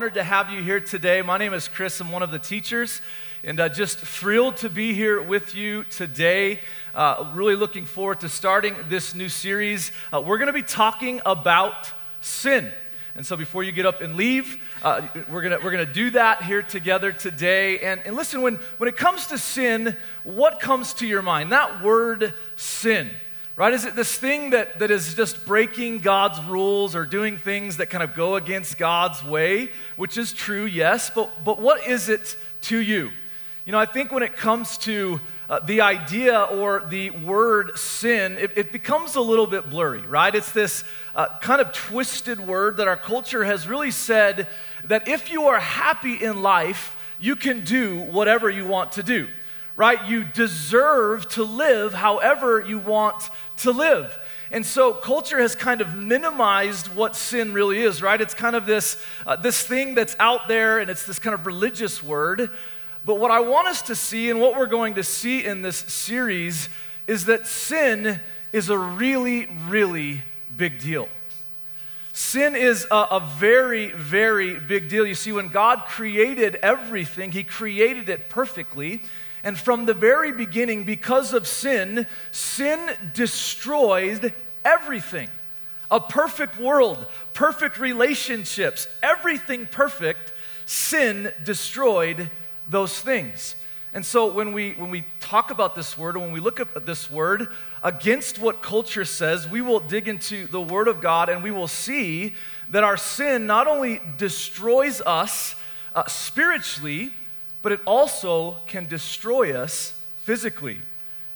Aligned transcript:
honored 0.00 0.14
to 0.14 0.24
have 0.24 0.48
you 0.48 0.62
here 0.62 0.80
today. 0.80 1.20
My 1.20 1.36
name 1.36 1.52
is 1.52 1.68
Chris. 1.68 2.00
I'm 2.00 2.10
one 2.10 2.22
of 2.22 2.30
the 2.30 2.38
teachers, 2.38 3.02
and 3.44 3.60
uh, 3.60 3.68
just 3.68 3.98
thrilled 3.98 4.56
to 4.56 4.70
be 4.70 4.94
here 4.94 5.20
with 5.20 5.54
you 5.54 5.84
today. 5.84 6.60
Uh, 6.94 7.30
really 7.34 7.54
looking 7.54 7.84
forward 7.84 8.18
to 8.20 8.28
starting 8.30 8.74
this 8.88 9.14
new 9.14 9.28
series. 9.28 9.92
Uh, 10.10 10.22
we're 10.22 10.38
going 10.38 10.46
to 10.46 10.54
be 10.54 10.62
talking 10.62 11.20
about 11.26 11.92
sin. 12.22 12.72
And 13.14 13.26
so 13.26 13.36
before 13.36 13.62
you 13.62 13.72
get 13.72 13.84
up 13.84 14.00
and 14.00 14.16
leave, 14.16 14.56
uh, 14.82 15.06
we're 15.28 15.42
going 15.42 15.62
we're 15.62 15.70
gonna 15.70 15.84
do 15.84 16.08
that 16.12 16.44
here 16.44 16.62
together 16.62 17.12
today. 17.12 17.80
And, 17.80 18.00
and 18.06 18.16
listen, 18.16 18.40
when, 18.40 18.54
when 18.78 18.88
it 18.88 18.96
comes 18.96 19.26
to 19.26 19.36
sin, 19.36 19.98
what 20.24 20.60
comes 20.60 20.94
to 20.94 21.06
your 21.06 21.20
mind? 21.20 21.52
That 21.52 21.82
word 21.82 22.32
sin 22.56 23.10
right? 23.60 23.74
Is 23.74 23.84
it 23.84 23.94
this 23.94 24.16
thing 24.16 24.50
that, 24.50 24.78
that 24.78 24.90
is 24.90 25.12
just 25.12 25.44
breaking 25.44 25.98
God's 25.98 26.42
rules 26.44 26.96
or 26.96 27.04
doing 27.04 27.36
things 27.36 27.76
that 27.76 27.90
kind 27.90 28.02
of 28.02 28.14
go 28.14 28.36
against 28.36 28.78
God's 28.78 29.22
way, 29.22 29.68
which 29.96 30.16
is 30.16 30.32
true, 30.32 30.64
yes, 30.64 31.10
but, 31.10 31.44
but 31.44 31.60
what 31.60 31.86
is 31.86 32.08
it 32.08 32.38
to 32.62 32.78
you? 32.78 33.10
You 33.66 33.72
know, 33.72 33.78
I 33.78 33.84
think 33.84 34.12
when 34.12 34.22
it 34.22 34.34
comes 34.34 34.78
to 34.78 35.20
uh, 35.50 35.60
the 35.60 35.82
idea 35.82 36.40
or 36.40 36.86
the 36.88 37.10
word 37.10 37.78
sin, 37.78 38.38
it, 38.38 38.52
it, 38.56 38.72
becomes 38.72 39.16
a 39.16 39.20
little 39.20 39.46
bit 39.46 39.68
blurry, 39.68 40.06
right? 40.06 40.34
It's 40.34 40.52
this 40.52 40.82
uh, 41.14 41.26
kind 41.40 41.60
of 41.60 41.70
twisted 41.70 42.40
word 42.40 42.78
that 42.78 42.88
our 42.88 42.96
culture 42.96 43.44
has 43.44 43.68
really 43.68 43.90
said 43.90 44.48
that 44.84 45.06
if 45.06 45.30
you 45.30 45.48
are 45.48 45.60
happy 45.60 46.14
in 46.14 46.40
life, 46.40 46.96
you 47.20 47.36
can 47.36 47.62
do 47.62 48.00
whatever 48.00 48.48
you 48.48 48.66
want 48.66 48.92
to 48.92 49.02
do 49.02 49.28
right? 49.80 50.06
You 50.06 50.24
deserve 50.24 51.26
to 51.30 51.42
live 51.42 51.94
however 51.94 52.60
you 52.60 52.78
want 52.78 53.30
to 53.56 53.70
live. 53.70 54.18
And 54.50 54.66
so 54.66 54.92
culture 54.92 55.40
has 55.40 55.54
kind 55.54 55.80
of 55.80 55.94
minimized 55.94 56.94
what 56.94 57.16
sin 57.16 57.54
really 57.54 57.80
is, 57.80 58.02
right? 58.02 58.20
It's 58.20 58.34
kind 58.34 58.54
of 58.54 58.66
this, 58.66 59.02
uh, 59.26 59.36
this 59.36 59.62
thing 59.62 59.94
that's 59.94 60.14
out 60.18 60.48
there 60.48 60.80
and 60.80 60.90
it's 60.90 61.06
this 61.06 61.18
kind 61.18 61.32
of 61.32 61.46
religious 61.46 62.02
word. 62.02 62.50
But 63.06 63.18
what 63.20 63.30
I 63.30 63.40
want 63.40 63.68
us 63.68 63.80
to 63.82 63.94
see 63.94 64.28
and 64.28 64.38
what 64.38 64.54
we're 64.54 64.66
going 64.66 64.96
to 64.96 65.02
see 65.02 65.46
in 65.46 65.62
this 65.62 65.78
series 65.78 66.68
is 67.06 67.24
that 67.24 67.46
sin 67.46 68.20
is 68.52 68.68
a 68.68 68.76
really, 68.76 69.46
really 69.66 70.22
big 70.54 70.78
deal. 70.78 71.08
Sin 72.12 72.54
is 72.54 72.86
a, 72.90 72.94
a, 73.12 73.20
very, 73.38 73.92
very 73.92 74.60
big 74.60 74.90
deal. 74.90 75.06
You 75.06 75.14
see, 75.14 75.32
when 75.32 75.48
God 75.48 75.86
created 75.86 76.56
everything, 76.56 77.32
He 77.32 77.44
created 77.44 78.10
it 78.10 78.28
perfectly. 78.28 79.00
And 79.42 79.58
from 79.58 79.86
the 79.86 79.94
very 79.94 80.32
beginning, 80.32 80.84
because 80.84 81.32
of 81.32 81.46
sin, 81.46 82.06
sin 82.30 82.90
destroyed 83.14 84.34
everything. 84.64 85.28
A 85.90 86.00
perfect 86.00 86.58
world, 86.58 87.06
perfect 87.32 87.78
relationships, 87.78 88.86
everything 89.02 89.66
perfect, 89.66 90.32
sin 90.66 91.32
destroyed 91.42 92.30
those 92.68 93.00
things. 93.00 93.56
And 93.92 94.06
so 94.06 94.32
when 94.32 94.52
we, 94.52 94.72
when 94.72 94.90
we 94.90 95.04
talk 95.18 95.50
about 95.50 95.74
this 95.74 95.98
word, 95.98 96.16
when 96.16 96.30
we 96.30 96.38
look 96.38 96.60
at 96.60 96.86
this 96.86 97.10
word 97.10 97.48
against 97.82 98.38
what 98.38 98.62
culture 98.62 99.04
says, 99.04 99.48
we 99.48 99.62
will 99.62 99.80
dig 99.80 100.06
into 100.06 100.46
the 100.46 100.60
word 100.60 100.86
of 100.86 101.00
God 101.00 101.28
and 101.28 101.42
we 101.42 101.50
will 101.50 101.66
see 101.66 102.34
that 102.68 102.84
our 102.84 102.96
sin 102.96 103.46
not 103.46 103.66
only 103.66 104.00
destroys 104.16 105.00
us 105.00 105.56
uh, 105.96 106.06
spiritually, 106.06 107.10
but 107.62 107.72
it 107.72 107.80
also 107.86 108.58
can 108.66 108.86
destroy 108.86 109.54
us 109.54 110.00
physically. 110.18 110.80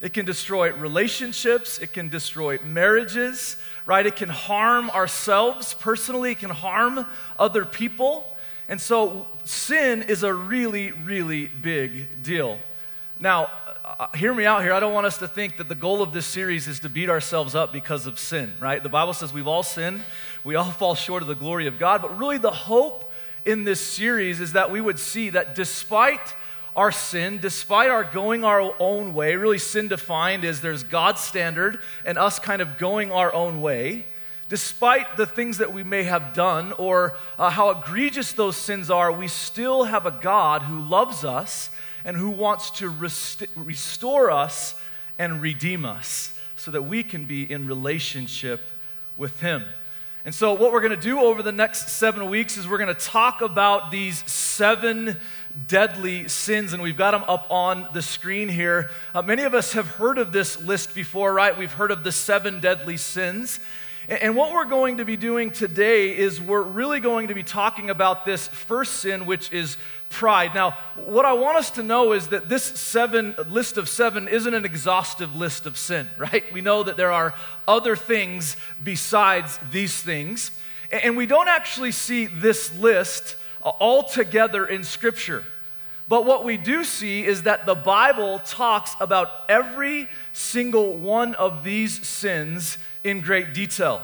It 0.01 0.13
can 0.13 0.27
destroy 0.27 0.73
relationships, 0.73 1.79
it 1.79 1.93
can 1.93 2.09
destroy 2.09 2.59
marriages, 2.59 3.57
right? 3.87 4.05
It 4.05 4.17
can 4.17 4.29
harm 4.29 4.91
ourselves 4.91 5.75
personally, 5.75 6.33
it 6.33 6.41
can 6.41 6.51
harm 6.51 7.07
other 7.39 7.65
people. 7.65 8.37
And 8.69 8.81
so 8.81 9.29
sin 9.45 10.03
is 10.03 10.23
a 10.23 10.33
really, 10.33 10.93
really 10.93 11.47
big 11.47 12.23
deal. 12.23 12.59
Now, 13.21 13.51
uh, 13.85 14.09
hear 14.15 14.35
me 14.35 14.45
out 14.45 14.63
here. 14.63 14.73
I 14.73 14.81
don't 14.81 14.93
want 14.93 15.07
us 15.07 15.19
to 15.19 15.29
think 15.29 15.59
that 15.59 15.69
the 15.69 15.75
goal 15.75 16.03
of 16.03 16.13
this 16.13 16.27
series 16.27 16.67
is 16.67 16.81
to 16.81 16.89
beat 16.89 17.11
ourselves 17.11 17.55
up 17.55 17.73
because 17.73 18.07
of 18.07 18.19
sin, 18.19 18.53
right? 18.59 18.83
The 18.83 18.89
Bible 18.89 19.13
says 19.13 19.33
we've 19.33 19.47
all 19.47 19.63
sinned, 19.63 20.03
we 20.43 20.55
all 20.55 20.65
fall 20.71 20.95
short 20.95 21.23
of 21.23 21.29
the 21.29 21.35
glory 21.35 21.67
of 21.67 21.79
God, 21.79 22.03
but 22.03 22.19
really 22.19 22.39
the 22.39 22.51
hope 22.51 23.11
in 23.45 23.65
this 23.65 23.81
series 23.81 24.41
is 24.41 24.53
that 24.53 24.71
we 24.71 24.81
would 24.81 24.99
see 24.99 25.31
that 25.31 25.55
despite 25.55 26.35
our 26.77 26.91
sin, 26.91 27.39
despite 27.39 27.91
our 27.91 28.05
going 28.05 28.43
our 28.45 28.75
own 28.81 29.15
way, 29.15 29.37
really 29.37 29.59
sin 29.59 29.89
defined 29.89 30.45
is 30.45 30.61
there's 30.61 30.83
God's 30.83 31.21
standard 31.21 31.79
and 32.05 32.19
us 32.19 32.39
kind 32.39 32.61
of 32.61 32.79
going 32.79 33.13
our 33.13 33.33
own 33.33 33.61
way, 33.61 34.07
despite 34.49 35.17
the 35.17 35.27
things 35.27 35.59
that 35.59 35.73
we 35.73 35.85
may 35.85 36.03
have 36.03 36.35
done 36.35 36.73
or 36.73 37.17
uh, 37.39 37.51
how 37.51 37.71
egregious 37.71 38.33
those 38.33 38.57
sins 38.57 38.91
are, 38.91 39.13
we 39.13 39.29
still 39.29 39.85
have 39.85 40.07
a 40.07 40.11
God 40.11 40.63
who 40.63 40.81
loves 40.81 41.25
us 41.25 41.71
and 42.05 42.17
who 42.17 42.31
wants 42.31 42.71
to 42.71 42.89
rest- 42.89 43.45
restore 43.55 44.31
us 44.31 44.75
and 45.19 45.41
redeem 45.41 45.85
us 45.85 46.39
so 46.57 46.71
that 46.71 46.83
we 46.83 47.03
can 47.03 47.25
be 47.25 47.51
in 47.51 47.67
relationship 47.67 48.61
with 49.17 49.41
Him. 49.41 49.65
And 50.27 50.35
so, 50.35 50.55
what 50.55 50.73
we're 50.73 50.81
going 50.81 50.91
to 50.91 50.97
do 50.97 51.21
over 51.21 51.43
the 51.43 51.53
next 51.53 51.91
seven 51.91 52.31
weeks 52.31 52.57
is 52.57 52.67
we're 52.67 52.79
going 52.79 52.95
to 52.95 52.99
talk 52.99 53.43
about 53.43 53.91
these 53.91 54.25
seven 54.25 55.19
deadly 55.67 56.29
sins, 56.29 56.73
and 56.73 56.83
we've 56.83 56.97
got 56.97 57.11
them 57.11 57.25
up 57.29 57.47
on 57.51 57.89
the 57.93 58.01
screen 58.01 58.49
here. 58.49 58.89
Uh, 59.15 59.21
many 59.21 59.43
of 59.43 59.53
us 59.53 59.75
have 59.75 59.87
heard 59.87 60.17
of 60.17 60.33
this 60.33 60.59
list 60.63 60.95
before, 60.95 61.35
right? 61.35 61.59
We've 61.59 61.71
heard 61.71 61.91
of 61.91 62.05
the 62.05 62.11
seven 62.11 62.61
deadly 62.61 62.97
sins. 62.97 63.61
And 64.09 64.35
what 64.35 64.55
we're 64.55 64.65
going 64.65 64.97
to 64.97 65.05
be 65.05 65.19
doing 65.19 65.51
today 65.51 66.17
is 66.17 66.41
we're 66.41 66.63
really 66.63 67.01
going 67.01 67.29
to 67.29 67.35
be 67.35 67.43
talking 67.43 67.91
about 67.91 68.25
this 68.25 68.49
first 68.49 69.01
sin, 69.01 69.27
which 69.27 69.53
is 69.53 69.77
pride. 70.15 70.55
Now, 70.55 70.79
what 70.95 71.25
I 71.25 71.33
want 71.33 71.59
us 71.59 71.71
to 71.73 71.83
know 71.83 72.13
is 72.13 72.29
that 72.29 72.49
this 72.49 72.63
seven 72.63 73.35
list 73.49 73.77
of 73.77 73.89
seven 73.89 74.29
isn't 74.29 74.55
an 74.55 74.65
exhaustive 74.65 75.35
list 75.35 75.67
of 75.67 75.77
sin, 75.77 76.09
right? 76.17 76.45
We 76.53 76.61
know 76.61 76.85
that 76.85 76.97
there 76.97 77.13
are 77.13 77.35
other 77.67 77.97
things 77.97 78.57
besides 78.83 79.59
these 79.71 80.01
things. 80.01 80.51
And 80.91 81.17
we 81.17 81.27
don't 81.27 81.49
actually 81.49 81.93
see 81.93 82.27
this 82.27 82.73
list 82.79 83.37
uh, 83.63 83.71
all 83.71 84.05
together 84.05 84.65
in 84.65 84.85
Scripture. 84.85 85.45
But 86.07 86.27
what 86.27 86.45
we 86.45 86.57
do 86.59 86.85
see 86.85 87.25
is 87.25 87.43
that 87.43 87.67
the 87.67 87.75
Bible 87.75 88.39
talks 88.39 88.95
about 89.01 89.29
every 89.49 90.09
single 90.33 90.97
one 90.97 91.35
of 91.35 91.65
these 91.65 92.07
sins 92.07 92.79
in 93.03 93.21
great 93.21 93.53
detail. 93.55 94.03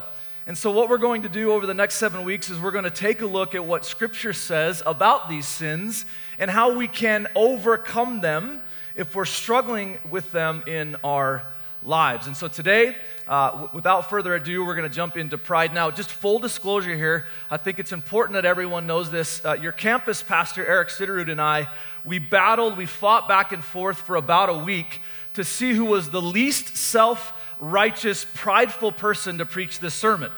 And 0.51 0.57
so, 0.57 0.69
what 0.69 0.89
we're 0.89 0.97
going 0.97 1.21
to 1.21 1.29
do 1.29 1.53
over 1.53 1.65
the 1.65 1.73
next 1.73 1.95
seven 1.95 2.25
weeks 2.25 2.49
is 2.49 2.59
we're 2.59 2.71
going 2.71 2.83
to 2.83 2.89
take 2.89 3.21
a 3.21 3.25
look 3.25 3.55
at 3.55 3.63
what 3.63 3.85
Scripture 3.85 4.33
says 4.33 4.83
about 4.85 5.29
these 5.29 5.47
sins 5.47 6.03
and 6.37 6.51
how 6.51 6.75
we 6.75 6.89
can 6.89 7.29
overcome 7.35 8.19
them 8.19 8.61
if 8.93 9.15
we're 9.15 9.23
struggling 9.23 9.97
with 10.09 10.29
them 10.33 10.61
in 10.67 10.97
our 11.05 11.45
lives. 11.83 12.27
And 12.27 12.35
so, 12.35 12.49
today, 12.49 12.97
uh, 13.29 13.51
w- 13.51 13.69
without 13.71 14.09
further 14.09 14.35
ado, 14.35 14.65
we're 14.65 14.75
going 14.75 14.89
to 14.89 14.93
jump 14.93 15.15
into 15.15 15.37
pride. 15.37 15.73
Now, 15.73 15.89
just 15.89 16.11
full 16.11 16.37
disclosure 16.37 16.97
here, 16.97 17.27
I 17.49 17.55
think 17.55 17.79
it's 17.79 17.93
important 17.93 18.33
that 18.33 18.43
everyone 18.43 18.85
knows 18.85 19.09
this. 19.09 19.45
Uh, 19.45 19.53
your 19.53 19.71
campus 19.71 20.21
pastor, 20.21 20.65
Eric 20.65 20.89
Sitterud, 20.89 21.31
and 21.31 21.39
I, 21.39 21.69
we 22.03 22.19
battled, 22.19 22.75
we 22.75 22.87
fought 22.87 23.29
back 23.29 23.53
and 23.53 23.63
forth 23.63 24.01
for 24.01 24.17
about 24.17 24.49
a 24.49 24.57
week 24.57 24.99
to 25.33 25.43
see 25.43 25.73
who 25.73 25.85
was 25.85 26.09
the 26.09 26.21
least 26.21 26.75
self 26.75 27.33
righteous, 27.59 28.25
prideful 28.33 28.91
person 28.91 29.37
to 29.37 29.45
preach 29.45 29.79
this 29.79 29.93
sermon. 29.93 30.31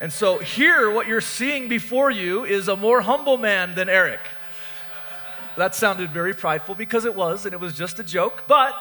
And 0.00 0.12
so 0.12 0.38
here, 0.38 0.90
what 0.90 1.06
you're 1.06 1.20
seeing 1.20 1.68
before 1.68 2.10
you 2.10 2.44
is 2.44 2.68
a 2.68 2.76
more 2.76 3.00
humble 3.00 3.36
man 3.36 3.74
than 3.74 3.88
Eric. 3.88 4.20
That 5.56 5.74
sounded 5.74 6.10
very 6.10 6.34
prideful 6.34 6.74
because 6.74 7.04
it 7.04 7.14
was, 7.14 7.44
and 7.44 7.52
it 7.52 7.60
was 7.60 7.74
just 7.74 7.98
a 7.98 8.04
joke. 8.04 8.44
But, 8.46 8.74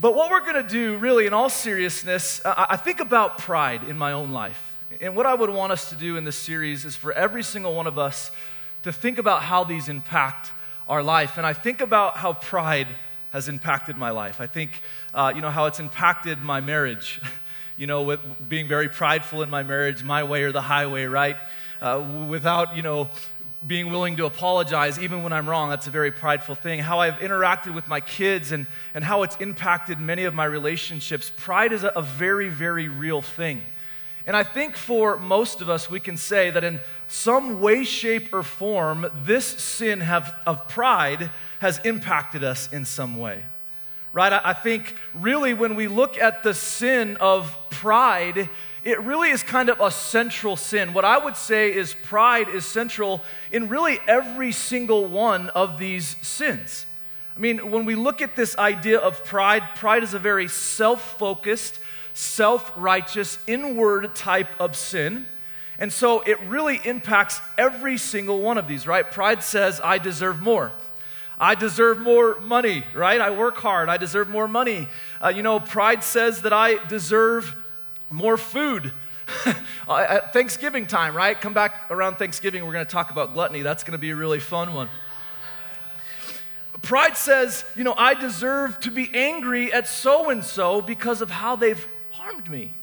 but 0.00 0.14
what 0.14 0.30
we're 0.30 0.40
going 0.40 0.54
to 0.54 0.62
do, 0.62 0.96
really, 0.96 1.26
in 1.26 1.34
all 1.34 1.50
seriousness, 1.50 2.40
I, 2.44 2.68
I 2.70 2.76
think 2.76 3.00
about 3.00 3.38
pride 3.38 3.84
in 3.84 3.98
my 3.98 4.12
own 4.12 4.32
life. 4.32 4.78
And 5.00 5.14
what 5.14 5.26
I 5.26 5.34
would 5.34 5.50
want 5.50 5.72
us 5.72 5.90
to 5.90 5.96
do 5.96 6.16
in 6.16 6.24
this 6.24 6.36
series 6.36 6.84
is 6.84 6.96
for 6.96 7.12
every 7.12 7.42
single 7.42 7.74
one 7.74 7.86
of 7.86 7.98
us 7.98 8.30
to 8.82 8.92
think 8.92 9.18
about 9.18 9.42
how 9.42 9.64
these 9.64 9.88
impact 9.88 10.52
our 10.88 11.02
life. 11.02 11.36
And 11.36 11.46
I 11.46 11.52
think 11.52 11.80
about 11.80 12.16
how 12.16 12.32
pride 12.32 12.88
has 13.32 13.48
impacted 13.48 13.96
my 13.96 14.10
life. 14.10 14.40
I 14.40 14.46
think, 14.46 14.82
uh, 15.14 15.32
you 15.34 15.40
know, 15.40 15.50
how 15.50 15.66
it's 15.66 15.80
impacted 15.80 16.38
my 16.38 16.60
marriage. 16.60 17.20
you 17.76 17.86
know, 17.86 18.02
with 18.02 18.20
being 18.46 18.68
very 18.68 18.90
prideful 18.90 19.42
in 19.42 19.48
my 19.48 19.62
marriage, 19.62 20.02
my 20.02 20.22
way 20.22 20.42
or 20.42 20.52
the 20.52 20.60
highway, 20.60 21.06
right? 21.06 21.38
Uh, 21.80 22.26
without, 22.28 22.76
you 22.76 22.82
know, 22.82 23.08
being 23.66 23.90
willing 23.90 24.16
to 24.16 24.26
apologize 24.26 24.98
even 24.98 25.22
when 25.22 25.32
I'm 25.32 25.48
wrong. 25.48 25.70
That's 25.70 25.86
a 25.86 25.90
very 25.90 26.10
prideful 26.10 26.54
thing. 26.54 26.80
How 26.80 27.00
I've 27.00 27.14
interacted 27.14 27.74
with 27.74 27.88
my 27.88 28.00
kids 28.00 28.52
and, 28.52 28.66
and 28.94 29.04
how 29.04 29.22
it's 29.22 29.36
impacted 29.36 29.98
many 29.98 30.24
of 30.24 30.34
my 30.34 30.44
relationships. 30.44 31.30
Pride 31.34 31.72
is 31.72 31.84
a, 31.84 31.88
a 31.88 32.02
very, 32.02 32.48
very 32.48 32.88
real 32.88 33.22
thing. 33.22 33.62
And 34.30 34.36
I 34.36 34.44
think 34.44 34.76
for 34.76 35.18
most 35.18 35.60
of 35.60 35.68
us, 35.68 35.90
we 35.90 35.98
can 35.98 36.16
say 36.16 36.50
that 36.50 36.62
in 36.62 36.78
some 37.08 37.60
way, 37.60 37.82
shape, 37.82 38.32
or 38.32 38.44
form, 38.44 39.10
this 39.24 39.44
sin 39.44 39.98
have, 39.98 40.36
of 40.46 40.68
pride 40.68 41.30
has 41.58 41.80
impacted 41.80 42.44
us 42.44 42.72
in 42.72 42.84
some 42.84 43.16
way. 43.16 43.42
Right? 44.12 44.32
I, 44.32 44.40
I 44.44 44.52
think 44.52 44.94
really 45.14 45.52
when 45.52 45.74
we 45.74 45.88
look 45.88 46.16
at 46.16 46.44
the 46.44 46.54
sin 46.54 47.16
of 47.16 47.58
pride, 47.70 48.48
it 48.84 49.00
really 49.00 49.30
is 49.30 49.42
kind 49.42 49.68
of 49.68 49.80
a 49.80 49.90
central 49.90 50.54
sin. 50.54 50.92
What 50.92 51.04
I 51.04 51.18
would 51.18 51.34
say 51.34 51.74
is 51.74 51.92
pride 51.92 52.48
is 52.48 52.64
central 52.64 53.22
in 53.50 53.68
really 53.68 53.98
every 54.06 54.52
single 54.52 55.06
one 55.06 55.48
of 55.48 55.76
these 55.76 56.16
sins. 56.24 56.86
I 57.34 57.40
mean, 57.40 57.72
when 57.72 57.84
we 57.84 57.96
look 57.96 58.22
at 58.22 58.36
this 58.36 58.56
idea 58.58 59.00
of 59.00 59.24
pride, 59.24 59.74
pride 59.74 60.04
is 60.04 60.14
a 60.14 60.20
very 60.20 60.46
self 60.46 61.18
focused, 61.18 61.80
self 62.14 62.72
righteous, 62.76 63.38
inward 63.46 64.14
type 64.14 64.48
of 64.60 64.76
sin. 64.76 65.26
And 65.78 65.90
so 65.90 66.20
it 66.20 66.38
really 66.42 66.78
impacts 66.84 67.40
every 67.56 67.96
single 67.96 68.40
one 68.40 68.58
of 68.58 68.68
these, 68.68 68.86
right? 68.86 69.10
Pride 69.10 69.42
says, 69.42 69.80
I 69.82 69.96
deserve 69.96 70.42
more. 70.42 70.72
I 71.38 71.54
deserve 71.54 71.98
more 71.98 72.38
money, 72.40 72.84
right? 72.94 73.18
I 73.18 73.30
work 73.30 73.56
hard. 73.56 73.88
I 73.88 73.96
deserve 73.96 74.28
more 74.28 74.46
money. 74.46 74.88
Uh, 75.24 75.28
you 75.28 75.42
know, 75.42 75.58
pride 75.58 76.04
says 76.04 76.42
that 76.42 76.52
I 76.52 76.84
deserve 76.86 77.56
more 78.10 78.36
food. 78.36 78.92
At 79.88 80.34
Thanksgiving 80.34 80.86
time, 80.86 81.16
right? 81.16 81.40
Come 81.40 81.54
back 81.54 81.90
around 81.90 82.16
Thanksgiving, 82.16 82.66
we're 82.66 82.74
going 82.74 82.84
to 82.84 82.92
talk 82.92 83.10
about 83.10 83.32
gluttony. 83.32 83.62
That's 83.62 83.84
going 83.84 83.92
to 83.92 83.98
be 83.98 84.10
a 84.10 84.16
really 84.16 84.40
fun 84.40 84.74
one. 84.74 84.90
Pride 86.82 87.16
says, 87.16 87.64
you 87.74 87.84
know, 87.84 87.94
I 87.96 88.14
deserve 88.14 88.78
to 88.80 88.90
be 88.90 89.10
angry 89.14 89.72
at 89.72 89.86
so 89.86 90.28
and 90.28 90.44
so 90.44 90.82
because 90.82 91.22
of 91.22 91.30
how 91.30 91.56
they've 91.56 91.86
harmed 92.20 92.50
me 92.50 92.74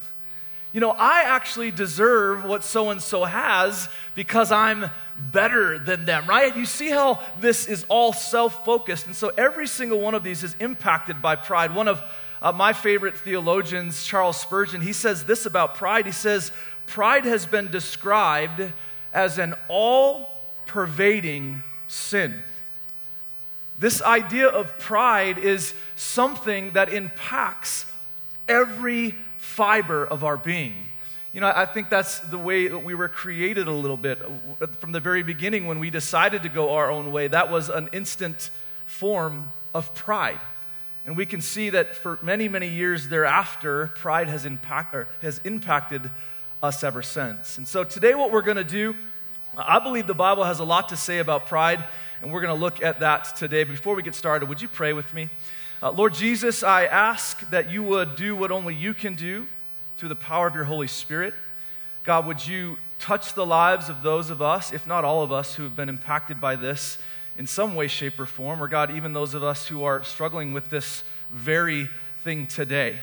you 0.77 0.81
know, 0.81 0.91
I 0.91 1.23
actually 1.23 1.71
deserve 1.71 2.43
what 2.43 2.63
so 2.63 2.91
and 2.91 3.01
so 3.01 3.23
has 3.23 3.89
because 4.13 4.51
I'm 4.51 4.91
better 5.17 5.79
than 5.79 6.05
them, 6.05 6.27
right? 6.27 6.55
You 6.55 6.67
see 6.67 6.89
how 6.89 7.19
this 7.39 7.67
is 7.67 7.83
all 7.89 8.13
self 8.13 8.63
focused. 8.63 9.07
And 9.07 9.15
so 9.15 9.31
every 9.37 9.65
single 9.65 9.99
one 9.99 10.13
of 10.13 10.23
these 10.23 10.43
is 10.43 10.55
impacted 10.59 11.19
by 11.19 11.35
pride. 11.35 11.73
One 11.73 11.87
of 11.87 12.03
uh, 12.43 12.51
my 12.51 12.73
favorite 12.73 13.17
theologians, 13.17 14.05
Charles 14.05 14.39
Spurgeon, 14.39 14.81
he 14.81 14.93
says 14.93 15.25
this 15.25 15.47
about 15.47 15.73
pride. 15.73 16.05
He 16.05 16.11
says, 16.11 16.51
Pride 16.85 17.25
has 17.25 17.47
been 17.47 17.71
described 17.71 18.71
as 19.13 19.39
an 19.39 19.55
all 19.69 20.29
pervading 20.67 21.63
sin. 21.87 22.43
This 23.79 24.01
idea 24.03 24.47
of 24.47 24.77
pride 24.77 25.39
is 25.39 25.73
something 25.95 26.73
that 26.73 26.93
impacts 26.93 27.91
every 28.47 29.15
fiber 29.57 30.05
of 30.05 30.23
our 30.23 30.37
being. 30.37 30.75
You 31.33 31.41
know, 31.41 31.51
I 31.53 31.65
think 31.65 31.89
that's 31.89 32.19
the 32.19 32.37
way 32.37 32.67
that 32.67 32.77
we 32.77 32.93
were 32.93 33.09
created 33.09 33.67
a 33.67 33.71
little 33.71 33.97
bit. 33.97 34.19
From 34.77 34.91
the 34.91 34.99
very 34.99 35.23
beginning, 35.23 35.65
when 35.65 35.79
we 35.79 35.89
decided 35.89 36.43
to 36.43 36.49
go 36.49 36.73
our 36.73 36.91
own 36.91 37.11
way, 37.11 37.27
that 37.27 37.51
was 37.51 37.69
an 37.69 37.89
instant 37.91 38.51
form 38.85 39.51
of 39.73 39.95
pride. 39.95 40.39
And 41.07 41.17
we 41.17 41.25
can 41.25 41.41
see 41.41 41.71
that 41.71 41.95
for 41.95 42.19
many, 42.21 42.47
many 42.47 42.67
years 42.67 43.09
thereafter, 43.09 43.87
pride 43.95 44.27
has, 44.27 44.45
impact, 44.45 44.95
has 45.23 45.41
impacted 45.43 46.11
us 46.61 46.83
ever 46.83 47.01
since. 47.01 47.57
And 47.57 47.67
so 47.67 47.83
today, 47.83 48.13
what 48.13 48.31
we're 48.31 48.43
going 48.43 48.57
to 48.57 48.63
do, 48.63 48.93
I 49.57 49.79
believe 49.79 50.05
the 50.05 50.13
Bible 50.13 50.43
has 50.43 50.59
a 50.59 50.65
lot 50.65 50.89
to 50.89 50.95
say 50.95 51.17
about 51.17 51.47
pride, 51.47 51.83
and 52.21 52.31
we're 52.31 52.41
going 52.41 52.53
to 52.53 52.61
look 52.61 52.83
at 52.83 52.99
that 52.99 53.35
today. 53.35 53.63
Before 53.63 53.95
we 53.95 54.03
get 54.03 54.13
started, 54.13 54.49
would 54.49 54.61
you 54.61 54.67
pray 54.67 54.93
with 54.93 55.11
me? 55.15 55.29
Uh, 55.79 55.91
Lord 55.91 56.15
Jesus, 56.15 56.63
I 56.63 56.85
ask 56.85 57.47
that 57.51 57.69
you 57.69 57.83
would 57.83 58.15
do 58.15 58.35
what 58.35 58.49
only 58.49 58.73
you 58.73 58.95
can 58.95 59.13
do 59.13 59.45
through 59.95 60.09
the 60.09 60.15
power 60.15 60.47
of 60.47 60.55
your 60.55 60.63
Holy 60.63 60.87
Spirit. 60.87 61.35
God, 62.03 62.25
would 62.25 62.47
you 62.47 62.77
touch 62.97 63.35
the 63.35 63.45
lives 63.45 63.87
of 63.87 64.01
those 64.01 64.31
of 64.31 64.41
us, 64.41 64.73
if 64.73 64.87
not 64.87 65.05
all 65.05 65.21
of 65.21 65.31
us, 65.31 65.53
who 65.53 65.61
have 65.61 65.75
been 65.75 65.87
impacted 65.87 66.41
by 66.41 66.55
this 66.55 66.97
in 67.37 67.45
some 67.45 67.75
way, 67.75 67.87
shape, 67.87 68.19
or 68.19 68.25
form, 68.25 68.63
or 68.63 68.67
God, 68.67 68.89
even 68.89 69.13
those 69.13 69.35
of 69.35 69.43
us 69.43 69.67
who 69.67 69.83
are 69.83 70.03
struggling 70.03 70.51
with 70.51 70.71
this 70.71 71.03
very 71.29 71.87
thing 72.23 72.47
today. 72.47 72.97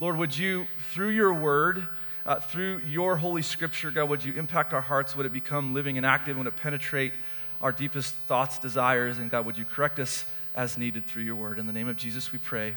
Lord, 0.00 0.16
would 0.16 0.36
you, 0.36 0.66
through 0.90 1.10
your 1.10 1.32
word, 1.32 1.86
uh, 2.26 2.40
through 2.40 2.78
your 2.78 3.16
Holy 3.16 3.42
Scripture, 3.42 3.92
God, 3.92 4.08
would 4.08 4.24
you 4.24 4.32
impact 4.32 4.72
our 4.72 4.80
hearts? 4.80 5.14
Would 5.14 5.26
it 5.26 5.32
become 5.32 5.72
living 5.72 5.98
and 5.98 6.04
active? 6.04 6.36
Would 6.36 6.48
it 6.48 6.56
penetrate 6.56 7.12
our 7.60 7.70
deepest 7.70 8.12
thoughts, 8.12 8.58
desires? 8.58 9.20
And 9.20 9.30
God, 9.30 9.46
would 9.46 9.56
you 9.56 9.64
correct 9.64 10.00
us 10.00 10.24
as 10.54 10.76
needed 10.76 11.06
through 11.06 11.22
your 11.22 11.36
word. 11.36 11.58
In 11.58 11.66
the 11.66 11.72
name 11.72 11.88
of 11.88 11.96
Jesus, 11.96 12.32
we 12.32 12.38
pray. 12.38 12.74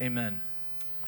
Amen. 0.00 0.40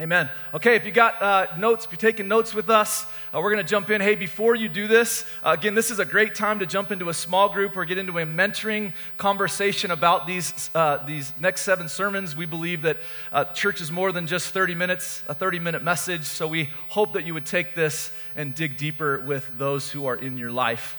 Amen. 0.00 0.30
Okay, 0.54 0.76
if 0.76 0.86
you 0.86 0.92
got 0.92 1.20
uh, 1.20 1.46
notes, 1.58 1.84
if 1.84 1.92
you're 1.92 1.98
taking 1.98 2.26
notes 2.26 2.54
with 2.54 2.70
us, 2.70 3.04
uh, 3.34 3.40
we're 3.40 3.52
going 3.52 3.62
to 3.62 3.70
jump 3.70 3.90
in. 3.90 4.00
Hey, 4.00 4.14
before 4.14 4.54
you 4.54 4.66
do 4.66 4.88
this, 4.88 5.26
uh, 5.44 5.50
again, 5.50 5.74
this 5.74 5.90
is 5.90 5.98
a 5.98 6.06
great 6.06 6.34
time 6.34 6.60
to 6.60 6.66
jump 6.66 6.90
into 6.90 7.10
a 7.10 7.14
small 7.14 7.50
group 7.50 7.76
or 7.76 7.84
get 7.84 7.98
into 7.98 8.16
a 8.18 8.24
mentoring 8.24 8.94
conversation 9.18 9.90
about 9.90 10.26
these, 10.26 10.70
uh, 10.74 11.04
these 11.04 11.34
next 11.38 11.62
seven 11.62 11.86
sermons. 11.86 12.34
We 12.34 12.46
believe 12.46 12.80
that 12.80 12.96
uh, 13.30 13.44
church 13.52 13.82
is 13.82 13.92
more 13.92 14.10
than 14.10 14.26
just 14.26 14.54
30 14.54 14.74
minutes, 14.74 15.22
a 15.28 15.34
30 15.34 15.58
minute 15.58 15.82
message. 15.82 16.24
So 16.24 16.48
we 16.48 16.70
hope 16.88 17.12
that 17.12 17.26
you 17.26 17.34
would 17.34 17.44
take 17.44 17.74
this 17.74 18.10
and 18.34 18.54
dig 18.54 18.78
deeper 18.78 19.20
with 19.20 19.58
those 19.58 19.90
who 19.90 20.06
are 20.06 20.16
in 20.16 20.38
your 20.38 20.50
life. 20.50 20.96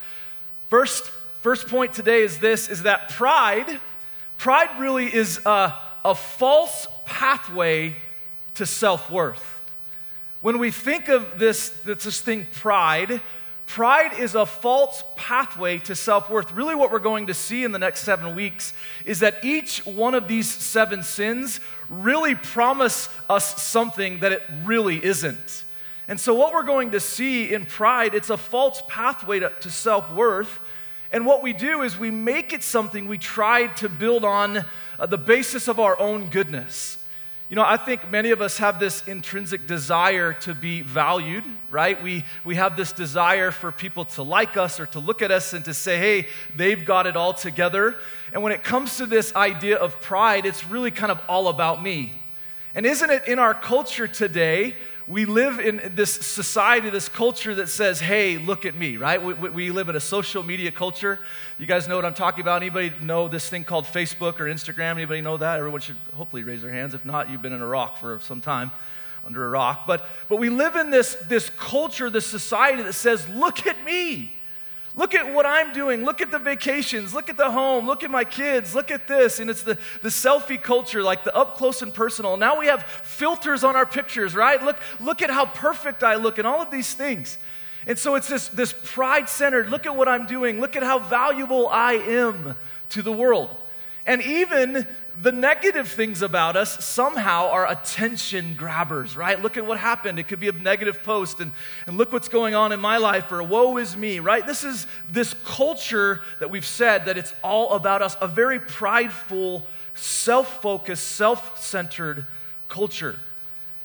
First, 0.70 1.06
first 1.42 1.68
point 1.68 1.94
today 1.94 2.22
is 2.22 2.38
this 2.38 2.70
is 2.70 2.84
that 2.84 3.10
pride 3.10 3.80
Pride 4.42 4.80
really 4.80 5.06
is 5.06 5.40
a, 5.46 5.72
a 6.04 6.16
false 6.16 6.88
pathway 7.06 7.96
to 8.56 8.66
self 8.66 9.12
worth. 9.12 9.62
When 10.42 10.58
we 10.58 10.72
think 10.72 11.10
of 11.10 11.38
this, 11.38 11.70
this 11.86 12.22
thing, 12.22 12.48
pride, 12.52 13.22
pride 13.68 14.14
is 14.18 14.34
a 14.34 14.48
false 14.48 15.04
pathway 15.16 15.78
to 15.78 15.96
self 15.96 16.28
worth. 16.28 16.52
Really, 16.54 16.74
what 16.74 16.92
we're 16.92 16.98
going 16.98 17.28
to 17.28 17.36
see 17.36 17.64
in 17.64 17.72
the 17.72 17.78
next 17.78 18.00
seven 18.00 18.36
weeks 18.36 18.74
is 19.06 19.20
that 19.20 19.46
each 19.46 19.86
one 19.86 20.16
of 20.16 20.28
these 20.28 20.50
seven 20.50 21.04
sins 21.04 21.60
really 21.88 22.34
promise 22.34 23.10
us 23.30 23.62
something 23.62 24.22
that 24.22 24.32
it 24.32 24.42
really 24.64 25.06
isn't. 25.06 25.66
And 26.08 26.20
so, 26.20 26.34
what 26.34 26.52
we're 26.52 26.64
going 26.64 26.90
to 26.90 27.00
see 27.00 27.54
in 27.54 27.68
pride, 27.68 28.16
it's 28.16 28.32
a 28.32 28.38
false 28.38 28.82
pathway 28.88 29.38
to, 29.38 29.52
to 29.60 29.70
self 29.70 30.12
worth. 30.12 30.60
And 31.12 31.26
what 31.26 31.44
we 31.44 31.52
do 31.52 31.82
is 31.82 32.00
we 32.00 32.10
make 32.12 32.54
it 32.54 32.64
something 32.64 33.08
we 33.08 33.18
try 33.18 33.68
to 33.68 33.90
build 33.90 34.24
on 34.24 34.66
uh, 34.98 35.06
the 35.06 35.18
basis 35.18 35.68
of 35.68 35.80
our 35.80 36.00
own 36.00 36.30
goodness. 36.30 36.98
You 37.50 37.56
know, 37.56 37.66
I 37.66 37.76
think 37.76 38.10
many 38.10 38.30
of 38.32 38.42
us 38.42 38.60
have 38.60 38.80
this 38.80 39.06
intrinsic 39.10 39.68
desire 39.68 40.32
to 40.34 40.56
be 40.56 40.84
valued, 40.84 41.44
right? 41.70 42.02
We, 42.02 42.24
we 42.46 42.56
have 42.56 42.78
this 42.78 42.94
desire 42.94 43.52
for 43.52 43.74
people 43.74 44.06
to 44.06 44.24
like 44.24 44.56
us 44.56 44.80
or 44.80 44.86
to 44.86 45.00
look 45.00 45.22
at 45.22 45.32
us 45.32 45.52
and 45.52 45.66
to 45.66 45.74
say, 45.74 45.98
hey, 45.98 46.28
they've 46.56 46.86
got 46.86 47.08
it 47.08 47.18
all 47.18 47.34
together. 47.34 47.98
And 48.32 48.42
when 48.42 48.54
it 48.54 48.64
comes 48.64 48.96
to 48.98 49.06
this 49.06 49.36
idea 49.36 49.76
of 49.76 50.00
pride, 50.00 50.46
it's 50.46 50.66
really 50.66 50.92
kind 50.92 51.12
of 51.12 51.20
all 51.28 51.50
about 51.50 51.84
me. 51.84 52.14
And 52.74 52.86
isn't 52.86 53.10
it 53.10 53.28
in 53.28 53.38
our 53.38 53.54
culture 53.54 54.08
today 54.08 54.76
we 55.08 55.26
live 55.26 55.60
in 55.60 55.94
this 55.96 56.14
society, 56.14 56.90
this 56.90 57.10
culture 57.10 57.56
that 57.56 57.70
says, 57.70 58.00
hey, 58.00 58.38
look 58.38 58.66
at 58.66 58.76
me, 58.76 58.98
right? 58.98 59.22
We, 59.22 59.34
we, 59.34 59.72
live 59.72 59.90
in 59.90 59.96
a 59.96 60.00
social 60.00 60.44
media 60.44 60.72
culture. 60.72 61.20
You 61.58 61.66
guys 61.66 61.88
know 61.88 61.96
what 61.96 62.06
I'm 62.06 62.14
talking 62.14 62.42
about? 62.42 62.62
Anybody 62.62 62.94
know 63.02 63.28
this 63.28 63.50
thing 63.50 63.64
called 63.64 63.86
Facebook 63.86 64.40
or 64.40 64.46
Instagram? 64.46 64.92
Anybody 64.92 65.22
know 65.22 65.38
that? 65.38 65.58
Everyone 65.58 65.82
should 65.82 65.98
hopefully 66.14 66.44
raise 66.44 66.62
their 66.62 66.72
hands. 66.72 66.94
If 66.94 67.04
not, 67.06 67.30
you've 67.30 67.42
been 67.42 67.54
in 67.54 67.62
a 67.62 67.68
rock 67.68 67.98
for 67.98 68.20
some 68.20 68.42
time, 68.42 68.72
under 69.26 69.46
a 69.46 69.50
rock. 69.50 69.86
But, 69.88 70.08
but 70.30 70.38
we 70.38 70.50
live 70.50 70.76
in 70.76 70.90
this, 70.90 71.16
this 71.28 71.50
culture, 71.50 72.10
this 72.10 72.28
society 72.28 72.84
that 72.84 72.94
says, 72.94 73.28
look 73.30 73.66
at 73.66 73.84
me. 73.84 74.38
Look 74.96 75.16
at 75.16 75.34
what 75.34 75.46
I'm 75.46 75.72
doing. 75.72 76.04
Look 76.04 76.20
at 76.20 76.32
the 76.32 76.40
vacations. 76.40 77.14
Look 77.14 77.30
at 77.30 77.38
the 77.38 77.50
home. 77.50 77.88
Look 77.88 78.04
at 78.04 78.12
my 78.12 78.26
kids. 78.26 78.76
Look 78.76 78.92
at 78.92 79.08
this. 79.08 79.40
And 79.40 79.50
it's 79.50 79.64
the, 79.64 79.78
the 80.02 80.10
selfie 80.10 80.62
culture, 80.62 81.02
like 81.02 81.24
the 81.24 81.36
up 81.36 81.56
close 81.56 81.82
and 81.82 81.94
personal. 81.94 82.36
Now 82.36 82.60
we 82.60 82.66
have 82.68 82.84
filters 82.84 83.64
on 83.64 83.76
our 83.78 83.86
pictures, 83.86 84.36
right? 84.36 84.62
Look, 84.62 84.78
look 85.00 85.22
at 85.22 85.30
how 85.30 85.46
perfect 85.46 86.04
I 86.04 86.16
look 86.16 86.38
and 86.38 86.46
all 86.46 86.62
of 86.62 86.72
these 86.72 86.94
things. 86.94 87.38
And 87.88 87.98
so 87.98 88.16
it's 88.16 88.28
this, 88.28 88.50
this 88.50 88.74
pride 88.84 89.30
centered 89.30 89.70
look 89.70 89.86
at 89.86 89.96
what 89.96 90.08
I'm 90.08 90.26
doing. 90.26 90.60
Look 90.60 90.76
at 90.76 90.84
how 90.84 91.00
valuable 91.00 91.70
I 91.70 91.94
am 91.94 92.56
to 92.90 93.02
the 93.02 93.14
world. 93.14 93.56
And 94.06 94.22
even 94.22 94.88
the 95.20 95.32
negative 95.32 95.88
things 95.88 96.22
about 96.22 96.56
us 96.56 96.84
somehow 96.84 97.50
are 97.50 97.70
attention 97.70 98.54
grabbers, 98.54 99.18
right? 99.18 99.42
Look 99.42 99.58
at 99.58 99.66
what 99.66 99.78
happened. 99.78 100.20
It 100.20 100.28
could 100.28 100.40
be 100.40 100.48
a 100.48 100.54
negative 100.54 101.04
post, 101.04 101.40
and, 101.40 101.52
and 101.86 101.98
look 101.98 102.14
what's 102.14 102.30
going 102.30 102.56
on 102.56 102.72
in 102.72 102.80
my 102.80 102.98
life, 102.98 103.32
or 103.32 103.44
woe 103.44 103.78
is 103.78 103.98
me, 103.98 104.20
right? 104.20 104.46
This 104.46 104.64
is 104.64 104.88
this 105.10 105.34
culture 105.44 106.22
that 106.40 106.50
we've 106.50 106.66
said 106.66 107.06
that 107.06 107.18
it's 107.18 107.34
all 107.44 107.72
about 107.72 108.02
us, 108.02 108.16
a 108.22 108.28
very 108.28 108.60
prideful, 108.60 109.66
self 109.96 110.62
focused, 110.62 111.08
self 111.08 111.60
centered 111.60 112.26
culture. 112.70 113.20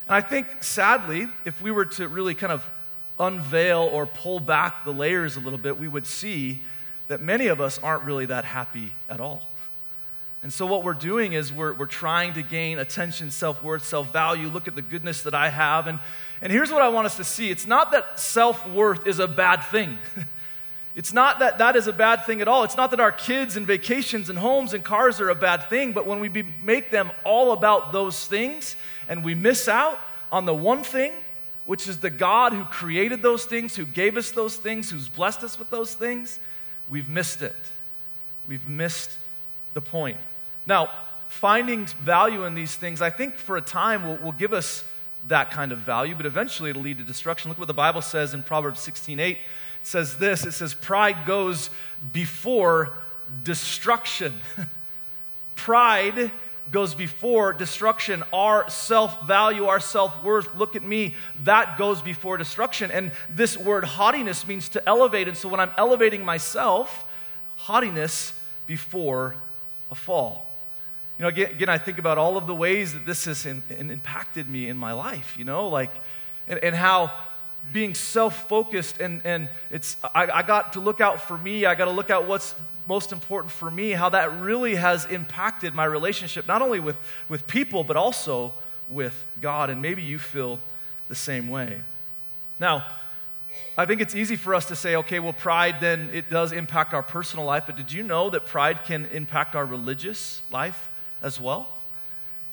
And 0.06 0.14
I 0.14 0.20
think, 0.20 0.62
sadly, 0.62 1.28
if 1.44 1.60
we 1.60 1.72
were 1.72 1.86
to 1.86 2.06
really 2.06 2.34
kind 2.34 2.52
of 2.52 2.68
unveil 3.18 3.80
or 3.80 4.06
pull 4.06 4.38
back 4.38 4.84
the 4.84 4.92
layers 4.92 5.36
a 5.36 5.40
little 5.40 5.58
bit, 5.58 5.78
we 5.78 5.88
would 5.88 6.06
see 6.06 6.62
that 7.08 7.20
many 7.20 7.48
of 7.48 7.60
us 7.60 7.78
aren't 7.78 8.04
really 8.04 8.26
that 8.26 8.44
happy 8.44 8.92
at 9.08 9.20
all. 9.20 9.48
And 10.46 10.52
so, 10.52 10.64
what 10.64 10.84
we're 10.84 10.94
doing 10.94 11.32
is 11.32 11.52
we're, 11.52 11.72
we're 11.72 11.86
trying 11.86 12.34
to 12.34 12.42
gain 12.42 12.78
attention, 12.78 13.32
self 13.32 13.64
worth, 13.64 13.84
self 13.84 14.12
value. 14.12 14.46
Look 14.46 14.68
at 14.68 14.76
the 14.76 14.80
goodness 14.80 15.24
that 15.24 15.34
I 15.34 15.48
have. 15.48 15.88
And, 15.88 15.98
and 16.40 16.52
here's 16.52 16.70
what 16.70 16.82
I 16.82 16.88
want 16.88 17.06
us 17.06 17.16
to 17.16 17.24
see 17.24 17.50
it's 17.50 17.66
not 17.66 17.90
that 17.90 18.20
self 18.20 18.64
worth 18.70 19.08
is 19.08 19.18
a 19.18 19.26
bad 19.26 19.64
thing. 19.64 19.98
it's 20.94 21.12
not 21.12 21.40
that 21.40 21.58
that 21.58 21.74
is 21.74 21.88
a 21.88 21.92
bad 21.92 22.26
thing 22.26 22.40
at 22.40 22.46
all. 22.46 22.62
It's 22.62 22.76
not 22.76 22.92
that 22.92 23.00
our 23.00 23.10
kids 23.10 23.56
and 23.56 23.66
vacations 23.66 24.30
and 24.30 24.38
homes 24.38 24.72
and 24.72 24.84
cars 24.84 25.20
are 25.20 25.30
a 25.30 25.34
bad 25.34 25.68
thing. 25.68 25.92
But 25.92 26.06
when 26.06 26.20
we 26.20 26.28
be, 26.28 26.44
make 26.62 26.92
them 26.92 27.10
all 27.24 27.50
about 27.50 27.90
those 27.90 28.24
things 28.24 28.76
and 29.08 29.24
we 29.24 29.34
miss 29.34 29.66
out 29.66 29.98
on 30.30 30.44
the 30.44 30.54
one 30.54 30.84
thing 30.84 31.12
which 31.64 31.88
is 31.88 31.98
the 31.98 32.08
God 32.08 32.52
who 32.52 32.64
created 32.66 33.20
those 33.20 33.46
things, 33.46 33.74
who 33.74 33.84
gave 33.84 34.16
us 34.16 34.30
those 34.30 34.54
things, 34.54 34.92
who's 34.92 35.08
blessed 35.08 35.42
us 35.42 35.58
with 35.58 35.70
those 35.70 35.92
things, 35.92 36.38
we've 36.88 37.08
missed 37.08 37.42
it. 37.42 37.56
We've 38.46 38.68
missed 38.68 39.10
the 39.74 39.80
point. 39.80 40.18
Now, 40.66 40.90
finding 41.28 41.86
value 41.86 42.44
in 42.44 42.54
these 42.54 42.74
things, 42.74 43.00
I 43.00 43.10
think 43.10 43.36
for 43.36 43.56
a 43.56 43.60
time 43.60 44.04
will, 44.04 44.16
will 44.16 44.32
give 44.32 44.52
us 44.52 44.84
that 45.28 45.50
kind 45.50 45.72
of 45.72 45.78
value, 45.78 46.14
but 46.14 46.26
eventually 46.26 46.70
it'll 46.70 46.82
lead 46.82 46.98
to 46.98 47.04
destruction. 47.04 47.50
Look 47.50 47.58
what 47.58 47.68
the 47.68 47.74
Bible 47.74 48.02
says 48.02 48.34
in 48.34 48.42
Proverbs 48.42 48.80
16 48.80 49.18
8. 49.18 49.30
It 49.30 49.38
says 49.82 50.18
this 50.18 50.44
it 50.44 50.52
says, 50.52 50.74
Pride 50.74 51.26
goes 51.26 51.70
before 52.12 52.98
destruction. 53.42 54.34
Pride 55.54 56.30
goes 56.70 56.94
before 56.94 57.52
destruction. 57.52 58.22
Our 58.32 58.68
self 58.68 59.26
value, 59.26 59.66
our 59.66 59.80
self 59.80 60.22
worth, 60.22 60.54
look 60.54 60.76
at 60.76 60.82
me, 60.82 61.14
that 61.42 61.78
goes 61.78 62.02
before 62.02 62.36
destruction. 62.36 62.90
And 62.90 63.12
this 63.28 63.56
word 63.56 63.84
haughtiness 63.84 64.46
means 64.46 64.68
to 64.70 64.88
elevate. 64.88 65.28
And 65.28 65.36
so 65.36 65.48
when 65.48 65.60
I'm 65.60 65.72
elevating 65.76 66.24
myself, 66.24 67.04
haughtiness 67.56 68.38
before 68.66 69.36
a 69.90 69.94
fall. 69.94 70.55
You 71.18 71.22
know, 71.22 71.28
again, 71.28 71.50
again, 71.50 71.68
I 71.68 71.78
think 71.78 71.98
about 71.98 72.18
all 72.18 72.36
of 72.36 72.46
the 72.46 72.54
ways 72.54 72.92
that 72.92 73.06
this 73.06 73.24
has 73.24 73.46
in, 73.46 73.62
in 73.70 73.90
impacted 73.90 74.48
me 74.48 74.68
in 74.68 74.76
my 74.76 74.92
life, 74.92 75.36
you 75.38 75.44
know, 75.44 75.68
like, 75.68 75.90
and, 76.46 76.58
and 76.62 76.74
how 76.74 77.10
being 77.72 77.94
self 77.94 78.48
focused 78.48 79.00
and, 79.00 79.22
and 79.24 79.48
it's, 79.70 79.96
I, 80.14 80.26
I 80.26 80.42
got 80.42 80.74
to 80.74 80.80
look 80.80 81.00
out 81.00 81.20
for 81.20 81.38
me, 81.38 81.64
I 81.64 81.74
got 81.74 81.86
to 81.86 81.90
look 81.90 82.10
out 82.10 82.26
what's 82.28 82.54
most 82.86 83.12
important 83.12 83.50
for 83.50 83.70
me, 83.70 83.90
how 83.90 84.10
that 84.10 84.40
really 84.40 84.76
has 84.76 85.06
impacted 85.06 85.74
my 85.74 85.84
relationship, 85.84 86.46
not 86.46 86.62
only 86.62 86.80
with, 86.80 86.96
with 87.28 87.46
people, 87.46 87.82
but 87.82 87.96
also 87.96 88.52
with 88.88 89.26
God. 89.40 89.70
And 89.70 89.82
maybe 89.82 90.02
you 90.02 90.18
feel 90.18 90.60
the 91.08 91.14
same 91.14 91.48
way. 91.48 91.80
Now, 92.60 92.86
I 93.76 93.86
think 93.86 94.00
it's 94.00 94.14
easy 94.14 94.36
for 94.36 94.54
us 94.54 94.66
to 94.66 94.76
say, 94.76 94.96
okay, 94.96 95.18
well, 95.18 95.32
pride 95.32 95.76
then 95.80 96.10
it 96.12 96.30
does 96.30 96.52
impact 96.52 96.94
our 96.94 97.02
personal 97.02 97.44
life, 97.44 97.64
but 97.66 97.76
did 97.76 97.90
you 97.90 98.02
know 98.02 98.30
that 98.30 98.46
pride 98.46 98.84
can 98.84 99.06
impact 99.06 99.54
our 99.54 99.64
religious 99.64 100.42
life? 100.50 100.90
As 101.22 101.40
well. 101.40 101.68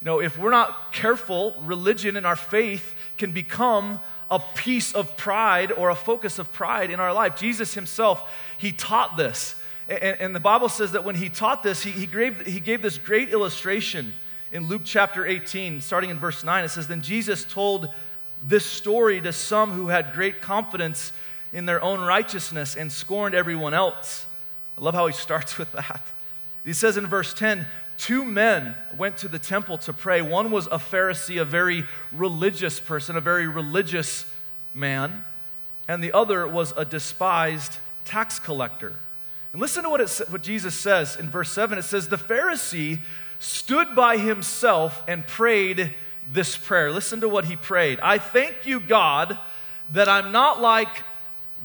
You 0.01 0.05
know, 0.05 0.19
if 0.19 0.37
we're 0.37 0.51
not 0.51 0.91
careful, 0.91 1.55
religion 1.61 2.17
and 2.17 2.25
our 2.25 2.35
faith 2.35 2.93
can 3.17 3.31
become 3.31 3.99
a 4.29 4.39
piece 4.39 4.93
of 4.93 5.15
pride 5.15 5.71
or 5.71 5.89
a 5.89 5.95
focus 5.95 6.39
of 6.39 6.51
pride 6.51 6.91
in 6.91 6.99
our 6.99 7.13
life. 7.13 7.35
Jesus 7.35 7.73
himself, 7.73 8.33
he 8.57 8.71
taught 8.71 9.15
this. 9.15 9.55
And, 9.87 10.17
and 10.19 10.35
the 10.35 10.39
Bible 10.39 10.69
says 10.69 10.93
that 10.93 11.03
when 11.03 11.15
he 11.15 11.29
taught 11.29 11.63
this, 11.63 11.83
he, 11.83 11.91
he, 11.91 12.07
gave, 12.07 12.45
he 12.45 12.59
gave 12.59 12.81
this 12.81 12.97
great 12.97 13.29
illustration 13.29 14.13
in 14.51 14.67
Luke 14.67 14.81
chapter 14.83 15.25
18, 15.25 15.81
starting 15.81 16.09
in 16.09 16.19
verse 16.19 16.43
9. 16.43 16.63
It 16.63 16.69
says, 16.69 16.87
Then 16.87 17.01
Jesus 17.01 17.45
told 17.45 17.89
this 18.43 18.65
story 18.65 19.21
to 19.21 19.31
some 19.31 19.71
who 19.71 19.87
had 19.87 20.13
great 20.13 20.41
confidence 20.41 21.13
in 21.51 21.65
their 21.65 21.81
own 21.81 22.01
righteousness 22.01 22.75
and 22.75 22.91
scorned 22.91 23.35
everyone 23.35 23.73
else. 23.73 24.25
I 24.77 24.81
love 24.81 24.95
how 24.95 25.07
he 25.07 25.13
starts 25.13 25.57
with 25.59 25.71
that. 25.73 26.07
He 26.65 26.73
says 26.73 26.97
in 26.97 27.07
verse 27.07 27.33
10 27.33 27.67
two 28.03 28.25
men 28.25 28.75
went 28.97 29.15
to 29.15 29.29
the 29.29 29.39
temple 29.39 29.77
to 29.77 29.93
pray. 29.93 30.21
One 30.21 30.51
was 30.51 30.67
a 30.67 30.77
Pharisee, 30.77 31.41
a 31.41 31.45
very 31.45 31.85
religious 32.11 32.77
person, 32.77 33.15
a 33.15 33.21
very 33.21 33.47
religious 33.47 34.25
man, 34.73 35.23
and 35.87 36.03
the 36.03 36.11
other 36.11 36.45
was 36.45 36.73
a 36.75 36.83
despised 36.83 37.77
tax 38.03 38.39
collector. 38.39 38.95
And 39.53 39.61
listen 39.61 39.83
to 39.83 39.89
what, 39.89 40.01
it, 40.01 40.21
what 40.29 40.43
Jesus 40.43 40.75
says 40.75 41.15
in 41.15 41.29
verse 41.29 41.49
7. 41.51 41.77
It 41.77 41.83
says, 41.83 42.09
The 42.09 42.17
Pharisee 42.17 42.99
stood 43.39 43.95
by 43.95 44.17
himself 44.17 45.01
and 45.07 45.25
prayed 45.25 45.93
this 46.29 46.57
prayer. 46.57 46.91
Listen 46.91 47.21
to 47.21 47.29
what 47.29 47.45
he 47.45 47.55
prayed 47.55 47.99
I 48.01 48.17
thank 48.17 48.65
you, 48.65 48.81
God, 48.81 49.37
that 49.91 50.09
I'm 50.09 50.33
not 50.33 50.61
like 50.61 51.03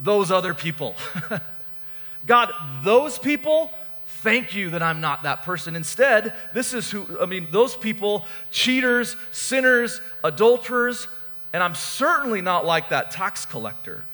those 0.01 0.31
other 0.31 0.55
people. 0.55 0.95
God, 2.27 2.53
those 2.85 3.19
people, 3.19 3.73
Thank 4.11 4.55
you 4.55 4.71
that 4.71 4.83
I'm 4.83 5.03
not 5.03 5.23
that 5.25 5.43
person. 5.43 5.77
Instead, 5.77 6.33
this 6.55 6.73
is 6.73 6.91
who, 6.91 7.21
I 7.21 7.27
mean, 7.27 7.47
those 7.51 7.77
people, 7.77 8.25
cheaters, 8.51 9.17
sinners, 9.33 10.01
adulterers, 10.25 11.07
and 11.53 11.63
I'm 11.63 11.75
certainly 11.75 12.41
not 12.41 12.65
like 12.65 12.89
that 12.89 13.11
tax 13.11 13.45
collector. 13.45 14.05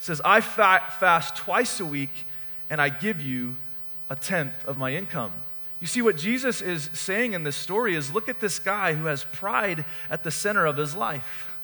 Says, 0.00 0.20
I 0.24 0.40
fast 0.40 1.36
twice 1.36 1.78
a 1.78 1.84
week 1.86 2.26
and 2.70 2.80
I 2.80 2.88
give 2.88 3.22
you 3.22 3.56
a 4.10 4.16
tenth 4.16 4.64
of 4.64 4.76
my 4.76 4.94
income. 4.94 5.32
You 5.80 5.86
see, 5.86 6.02
what 6.02 6.16
Jesus 6.16 6.60
is 6.60 6.90
saying 6.92 7.34
in 7.34 7.44
this 7.44 7.56
story 7.56 7.94
is 7.94 8.12
look 8.12 8.28
at 8.28 8.40
this 8.40 8.58
guy 8.58 8.94
who 8.94 9.06
has 9.06 9.22
pride 9.22 9.84
at 10.10 10.24
the 10.24 10.32
center 10.32 10.66
of 10.66 10.76
his 10.76 10.96
life 10.96 11.56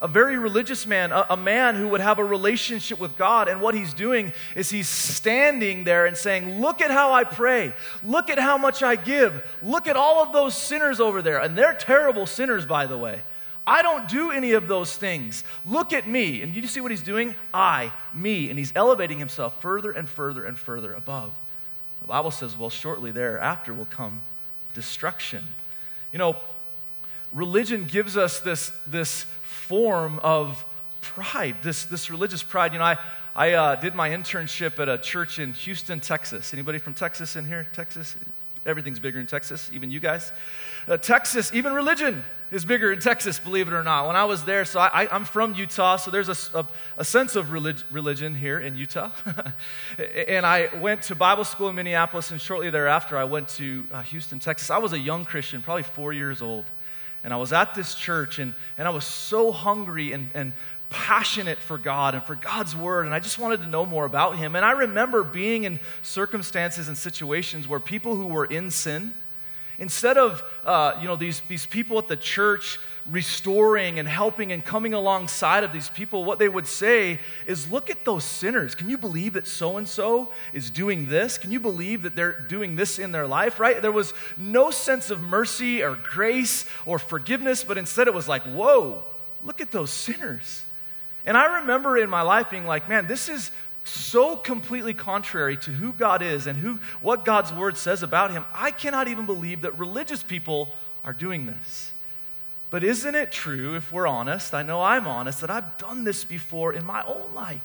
a 0.00 0.08
very 0.08 0.36
religious 0.36 0.86
man, 0.86 1.10
a, 1.10 1.26
a, 1.30 1.36
man 1.36 1.74
who 1.74 1.88
would 1.88 2.02
have 2.02 2.18
a 2.18 2.24
relationship 2.24 3.00
with 3.00 3.16
God. 3.16 3.48
And 3.48 3.60
what 3.60 3.74
he's 3.74 3.94
doing 3.94 4.32
is 4.54 4.68
he's 4.68 4.88
standing 4.88 5.84
there 5.84 6.04
and 6.04 6.16
saying, 6.16 6.60
Look 6.60 6.82
at 6.82 6.90
how 6.90 7.12
I 7.12 7.24
pray. 7.24 7.72
Look 8.02 8.28
at 8.28 8.38
how 8.38 8.58
much 8.58 8.82
I 8.82 8.96
give. 8.96 9.42
Look 9.62 9.86
at 9.86 9.96
all 9.96 10.22
of 10.22 10.32
those 10.32 10.54
sinners 10.54 11.00
over 11.00 11.22
there. 11.22 11.40
And 11.40 11.56
they're 11.56 11.74
terrible 11.74 12.26
sinners, 12.26 12.66
by 12.66 12.86
the 12.86 12.98
way. 12.98 13.22
I 13.66 13.82
don't 13.82 14.06
do 14.08 14.30
any 14.30 14.52
of 14.52 14.68
those 14.68 14.94
things. 14.94 15.42
Look 15.64 15.92
at 15.92 16.06
me. 16.06 16.42
And 16.42 16.54
you 16.54 16.66
see 16.68 16.80
what 16.80 16.92
he's 16.92 17.02
doing? 17.02 17.34
I, 17.52 17.92
me. 18.14 18.48
And 18.48 18.58
he's 18.58 18.72
elevating 18.76 19.18
himself 19.18 19.60
further 19.60 19.90
and 19.90 20.08
further 20.08 20.44
and 20.44 20.56
further 20.56 20.92
above. 20.94 21.34
The 22.02 22.06
Bible 22.06 22.30
says, 22.30 22.56
well, 22.56 22.70
shortly 22.70 23.10
thereafter 23.10 23.74
will 23.74 23.86
come 23.86 24.22
destruction. 24.74 25.42
You 26.12 26.18
know, 26.18 26.36
religion 27.32 27.86
gives 27.86 28.16
us 28.16 28.38
this, 28.40 28.70
this 28.86 29.26
form 29.66 30.20
of 30.20 30.64
pride, 31.00 31.56
this, 31.62 31.86
this 31.86 32.08
religious 32.08 32.42
pride. 32.42 32.72
You 32.72 32.78
know, 32.78 32.84
I, 32.84 32.98
I 33.34 33.52
uh, 33.52 33.74
did 33.74 33.96
my 33.96 34.10
internship 34.10 34.78
at 34.78 34.88
a 34.88 34.96
church 34.96 35.40
in 35.40 35.52
Houston, 35.54 35.98
Texas. 35.98 36.54
Anybody 36.54 36.78
from 36.78 36.94
Texas 36.94 37.34
in 37.34 37.44
here? 37.44 37.66
Texas? 37.72 38.14
Everything's 38.64 39.00
bigger 39.00 39.18
in 39.18 39.26
Texas, 39.26 39.70
even 39.72 39.90
you 39.90 39.98
guys. 39.98 40.32
Uh, 40.86 40.96
Texas, 40.96 41.52
even 41.52 41.72
religion 41.72 42.22
is 42.52 42.64
bigger 42.64 42.92
in 42.92 43.00
Texas, 43.00 43.40
believe 43.40 43.66
it 43.66 43.74
or 43.74 43.82
not. 43.82 44.06
When 44.06 44.14
I 44.14 44.24
was 44.24 44.44
there, 44.44 44.64
so 44.64 44.78
I, 44.78 45.08
am 45.14 45.24
from 45.24 45.54
Utah, 45.54 45.96
so 45.96 46.12
there's 46.12 46.28
a, 46.28 46.58
a, 46.58 46.66
a 46.98 47.04
sense 47.04 47.34
of 47.34 47.50
relig- 47.50 47.82
religion 47.90 48.36
here 48.36 48.60
in 48.60 48.76
Utah. 48.76 49.10
and 50.28 50.46
I 50.46 50.68
went 50.80 51.02
to 51.02 51.16
Bible 51.16 51.44
school 51.44 51.68
in 51.68 51.74
Minneapolis, 51.74 52.30
and 52.30 52.40
shortly 52.40 52.70
thereafter, 52.70 53.16
I 53.16 53.24
went 53.24 53.48
to 53.50 53.84
uh, 53.90 54.02
Houston, 54.02 54.38
Texas. 54.38 54.70
I 54.70 54.78
was 54.78 54.92
a 54.92 54.98
young 54.98 55.24
Christian, 55.24 55.60
probably 55.60 55.82
four 55.82 56.12
years 56.12 56.40
old. 56.40 56.66
And 57.26 57.34
I 57.34 57.38
was 57.38 57.52
at 57.52 57.74
this 57.74 57.96
church 57.96 58.38
and, 58.38 58.54
and 58.78 58.86
I 58.86 58.92
was 58.92 59.04
so 59.04 59.50
hungry 59.50 60.12
and, 60.12 60.28
and 60.32 60.52
passionate 60.90 61.58
for 61.58 61.76
God 61.76 62.14
and 62.14 62.22
for 62.22 62.36
God's 62.36 62.76
word, 62.76 63.04
and 63.04 63.12
I 63.12 63.18
just 63.18 63.40
wanted 63.40 63.62
to 63.62 63.66
know 63.66 63.84
more 63.84 64.04
about 64.04 64.36
Him. 64.36 64.54
And 64.54 64.64
I 64.64 64.70
remember 64.70 65.24
being 65.24 65.64
in 65.64 65.80
circumstances 66.02 66.86
and 66.86 66.96
situations 66.96 67.66
where 67.66 67.80
people 67.80 68.14
who 68.14 68.28
were 68.28 68.44
in 68.44 68.70
sin, 68.70 69.12
Instead 69.78 70.16
of, 70.16 70.42
uh, 70.64 70.94
you 71.00 71.06
know, 71.06 71.16
these, 71.16 71.40
these 71.48 71.66
people 71.66 71.98
at 71.98 72.08
the 72.08 72.16
church 72.16 72.78
restoring 73.10 73.98
and 73.98 74.08
helping 74.08 74.50
and 74.52 74.64
coming 74.64 74.94
alongside 74.94 75.64
of 75.64 75.72
these 75.72 75.90
people, 75.90 76.24
what 76.24 76.38
they 76.38 76.48
would 76.48 76.66
say 76.66 77.20
is, 77.46 77.70
look 77.70 77.90
at 77.90 78.04
those 78.04 78.24
sinners. 78.24 78.74
Can 78.74 78.88
you 78.88 78.96
believe 78.96 79.34
that 79.34 79.46
so 79.46 79.76
and 79.76 79.86
so 79.86 80.30
is 80.52 80.70
doing 80.70 81.08
this? 81.08 81.38
Can 81.38 81.52
you 81.52 81.60
believe 81.60 82.02
that 82.02 82.16
they're 82.16 82.40
doing 82.40 82.76
this 82.76 82.98
in 82.98 83.12
their 83.12 83.26
life, 83.26 83.60
right? 83.60 83.80
There 83.80 83.92
was 83.92 84.14
no 84.36 84.70
sense 84.70 85.10
of 85.10 85.20
mercy 85.20 85.82
or 85.82 85.94
grace 85.94 86.64
or 86.86 86.98
forgiveness, 86.98 87.62
but 87.62 87.76
instead 87.78 88.08
it 88.08 88.14
was 88.14 88.28
like, 88.28 88.42
whoa, 88.42 89.04
look 89.44 89.60
at 89.60 89.70
those 89.70 89.90
sinners. 89.90 90.64
And 91.26 91.36
I 91.36 91.60
remember 91.60 91.98
in 91.98 92.08
my 92.08 92.22
life 92.22 92.50
being 92.50 92.66
like, 92.66 92.88
man, 92.88 93.08
this 93.08 93.28
is 93.28 93.50
so 93.86 94.36
completely 94.36 94.94
contrary 94.94 95.56
to 95.58 95.70
who 95.70 95.92
God 95.92 96.22
is 96.22 96.46
and 96.46 96.58
who, 96.58 96.80
what 97.00 97.24
God's 97.24 97.52
word 97.52 97.76
says 97.76 98.02
about 98.02 98.32
him, 98.32 98.44
I 98.52 98.70
cannot 98.70 99.08
even 99.08 99.26
believe 99.26 99.62
that 99.62 99.78
religious 99.78 100.22
people 100.22 100.70
are 101.04 101.12
doing 101.12 101.46
this. 101.46 101.92
But 102.68 102.82
isn't 102.82 103.14
it 103.14 103.30
true, 103.30 103.76
if 103.76 103.92
we're 103.92 104.08
honest, 104.08 104.52
I 104.52 104.62
know 104.62 104.82
I'm 104.82 105.06
honest, 105.06 105.40
that 105.40 105.50
I've 105.50 105.78
done 105.78 106.04
this 106.04 106.24
before 106.24 106.72
in 106.72 106.84
my 106.84 107.02
own 107.02 107.32
life? 107.32 107.62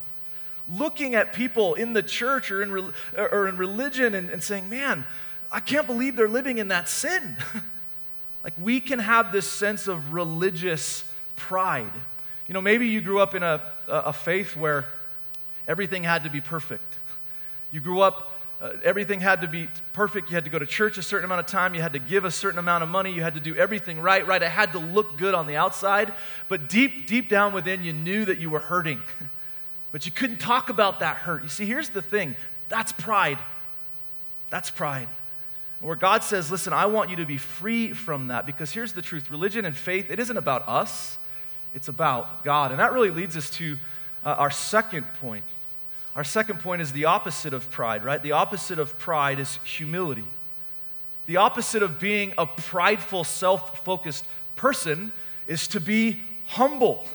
Looking 0.72 1.16
at 1.16 1.34
people 1.34 1.74
in 1.74 1.94
the 1.94 2.04
church 2.04 2.52
or 2.52 2.62
in, 2.62 2.94
or 3.18 3.48
in 3.48 3.58
religion 3.58 4.14
and, 4.14 4.30
and 4.30 4.44
saying, 4.44 4.70
man, 4.70 5.06
I 5.52 5.60
can't 5.60 5.88
believe 5.88 6.16
they're 6.16 6.30
living 6.30 6.60
in 6.60 6.68
that 6.68 6.88
sin. 6.88 7.36
like 8.44 8.54
we 8.60 8.80
can 8.80 9.00
have 9.00 9.32
this 9.32 9.50
sense 9.50 9.88
of 9.88 10.14
religious 10.14 11.04
pride. 11.36 11.92
You 12.48 12.54
know, 12.54 12.62
maybe 12.62 12.88
you 12.88 13.02
grew 13.02 13.20
up 13.20 13.34
in 13.34 13.42
a, 13.42 13.62
a 13.88 14.14
faith 14.14 14.56
where 14.56 14.86
Everything 15.68 16.04
had 16.04 16.24
to 16.24 16.30
be 16.30 16.42
perfect. 16.42 16.98
You 17.72 17.80
grew 17.80 18.02
up, 18.02 18.34
uh, 18.62 18.72
everything 18.84 19.20
had 19.20 19.42
to 19.42 19.48
be 19.48 19.68
perfect. 19.94 20.30
You 20.30 20.36
had 20.36 20.46
to 20.46 20.52
go 20.52 20.60
to 20.60 20.66
church 20.66 20.98
a 20.98 21.02
certain 21.02 21.26
amount 21.26 21.40
of 21.40 21.48
time. 21.48 21.74
You 21.74 21.82
had 21.82 21.94
to 21.94 22.00
give 22.00 22.26
a 22.26 22.32
certain 22.32 22.60
amount 22.60 22.84
of 22.84 22.90
money. 22.90 23.12
You 23.12 23.22
had 23.22 23.34
to 23.36 23.40
do 23.40 23.56
everything 23.56 24.00
right, 24.00 24.26
right? 24.28 24.42
It 24.42 24.50
had 24.50 24.74
to 24.74 24.80
look 24.80 25.18
good 25.18 25.34
on 25.34 25.48
the 25.48 25.56
outside. 25.56 26.14
But 26.48 26.70
deep, 26.70 27.08
deep 27.08 27.30
down 27.30 27.54
within, 27.54 27.84
you 27.84 27.94
knew 27.94 28.26
that 28.26 28.40
you 28.40 28.50
were 28.50 28.60
hurting. 28.60 29.02
but 29.92 30.06
you 30.06 30.12
couldn't 30.12 30.40
talk 30.40 30.70
about 30.70 31.00
that 31.00 31.18
hurt. 31.18 31.44
You 31.44 31.50
see, 31.50 31.66
here's 31.66 31.90
the 31.90 32.02
thing 32.02 32.36
that's 32.70 32.92
pride. 32.92 33.40
That's 34.50 34.70
pride. 34.70 35.10
Where 35.82 35.96
God 35.96 36.24
says, 36.24 36.52
listen, 36.52 36.74
I 36.74 36.86
want 36.86 37.10
you 37.10 37.16
to 37.18 37.26
be 37.26 37.38
free 37.38 37.92
from 37.94 38.28
that 38.28 38.46
because 38.46 38.72
here's 38.72 38.94
the 38.94 39.02
truth 39.02 39.32
religion 39.32 39.66
and 39.66 39.76
faith, 39.76 40.12
it 40.12 40.20
isn't 40.20 40.38
about 40.38 40.68
us, 40.68 41.18
it's 41.74 41.88
about 41.88 42.44
God. 42.44 42.72
And 42.72 42.80
that 42.80 42.94
really 42.94 43.10
leads 43.10 43.36
us 43.36 43.50
to 43.52 43.78
uh, 44.24 44.36
our 44.38 44.52
second 44.52 45.06
point. 45.22 45.44
Our 46.16 46.24
second 46.24 46.60
point 46.60 46.82
is 46.82 46.92
the 46.92 47.06
opposite 47.06 47.54
of 47.54 47.70
pride, 47.72 48.04
right? 48.04 48.22
The 48.22 48.34
opposite 48.34 48.80
of 48.80 48.98
pride 49.00 49.40
is 49.40 49.56
humility. 49.64 50.26
The 51.26 51.38
opposite 51.38 51.84
of 51.84 52.00
being 52.00 52.34
a 52.38 52.46
prideful, 52.46 53.24
self 53.24 53.84
focused 53.86 54.26
person 54.56 55.12
is 55.48 55.68
to 55.70 55.80
be 55.80 56.20
humble. 56.46 57.06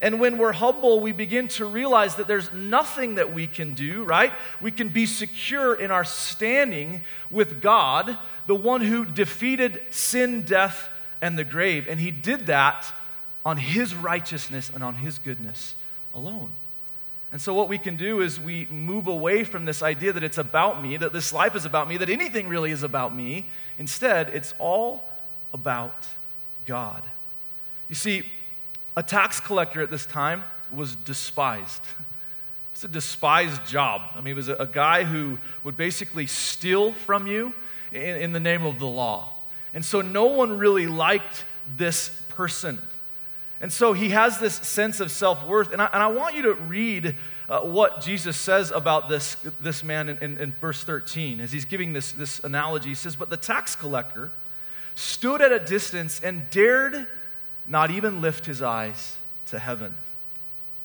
And 0.00 0.20
when 0.20 0.38
we're 0.38 0.52
humble, 0.52 1.00
we 1.00 1.12
begin 1.12 1.48
to 1.48 1.64
realize 1.64 2.16
that 2.16 2.26
there's 2.26 2.52
nothing 2.52 3.14
that 3.14 3.32
we 3.32 3.46
can 3.46 3.72
do, 3.74 4.04
right? 4.04 4.32
We 4.60 4.70
can 4.70 4.88
be 4.88 5.06
secure 5.06 5.74
in 5.74 5.90
our 5.90 6.04
standing 6.04 7.02
with 7.30 7.62
God, 7.62 8.18
the 8.46 8.54
one 8.54 8.82
who 8.82 9.06
defeated 9.06 9.80
sin, 9.90 10.42
death, 10.42 10.88
and 11.22 11.38
the 11.38 11.44
grave. 11.44 11.86
And 11.88 12.00
he 12.00 12.10
did 12.10 12.46
that 12.46 12.92
on 13.46 13.56
his 13.56 13.94
righteousness 13.94 14.70
and 14.74 14.82
on 14.82 14.96
his 14.96 15.18
goodness 15.18 15.74
alone. 16.14 16.52
And 17.34 17.40
so, 17.40 17.52
what 17.52 17.68
we 17.68 17.78
can 17.78 17.96
do 17.96 18.20
is 18.20 18.40
we 18.40 18.66
move 18.70 19.08
away 19.08 19.42
from 19.42 19.64
this 19.64 19.82
idea 19.82 20.12
that 20.12 20.22
it's 20.22 20.38
about 20.38 20.80
me, 20.80 20.96
that 20.96 21.12
this 21.12 21.32
life 21.32 21.56
is 21.56 21.64
about 21.64 21.88
me, 21.88 21.96
that 21.96 22.08
anything 22.08 22.46
really 22.46 22.70
is 22.70 22.84
about 22.84 23.12
me. 23.12 23.46
Instead, 23.76 24.28
it's 24.28 24.54
all 24.60 25.02
about 25.52 26.06
God. 26.64 27.02
You 27.88 27.96
see, 27.96 28.24
a 28.96 29.02
tax 29.02 29.40
collector 29.40 29.82
at 29.82 29.90
this 29.90 30.06
time 30.06 30.44
was 30.70 30.94
despised. 30.96 31.82
It's 32.70 32.82
a 32.82 32.88
despised 32.88 33.64
job. 33.66 34.02
I 34.16 34.20
mean, 34.20 34.32
it 34.32 34.34
was 34.34 34.48
a, 34.48 34.66
guy 34.66 35.04
who 35.04 35.38
would 35.62 35.76
basically 35.76 36.26
steal 36.26 36.90
from 36.90 37.28
you 37.28 37.52
in, 37.92 38.16
in 38.16 38.32
the 38.32 38.40
name 38.40 38.66
of 38.66 38.80
the 38.80 38.86
law. 38.88 39.28
And 39.72 39.84
so, 39.84 40.00
no 40.00 40.24
one 40.24 40.58
really 40.58 40.88
liked 40.88 41.44
this 41.76 42.08
person. 42.30 42.82
And 43.64 43.72
so 43.72 43.94
he 43.94 44.10
has 44.10 44.38
this 44.38 44.56
sense 44.56 45.00
of 45.00 45.10
self 45.10 45.42
worth. 45.46 45.72
And 45.72 45.80
I, 45.80 45.86
and 45.86 46.02
I 46.02 46.08
want 46.08 46.36
you 46.36 46.42
to 46.42 46.52
read 46.52 47.16
uh, 47.48 47.60
what 47.60 48.02
Jesus 48.02 48.36
says 48.36 48.70
about 48.70 49.08
this, 49.08 49.36
this 49.58 49.82
man 49.82 50.10
in, 50.10 50.18
in, 50.18 50.36
in 50.36 50.52
verse 50.52 50.84
13 50.84 51.40
as 51.40 51.50
he's 51.50 51.64
giving 51.64 51.94
this, 51.94 52.12
this 52.12 52.40
analogy. 52.40 52.90
He 52.90 52.94
says, 52.94 53.16
But 53.16 53.30
the 53.30 53.38
tax 53.38 53.74
collector 53.74 54.32
stood 54.94 55.40
at 55.40 55.50
a 55.50 55.58
distance 55.58 56.20
and 56.20 56.50
dared 56.50 57.06
not 57.66 57.90
even 57.90 58.20
lift 58.20 58.44
his 58.44 58.60
eyes 58.60 59.16
to 59.46 59.58
heaven 59.58 59.96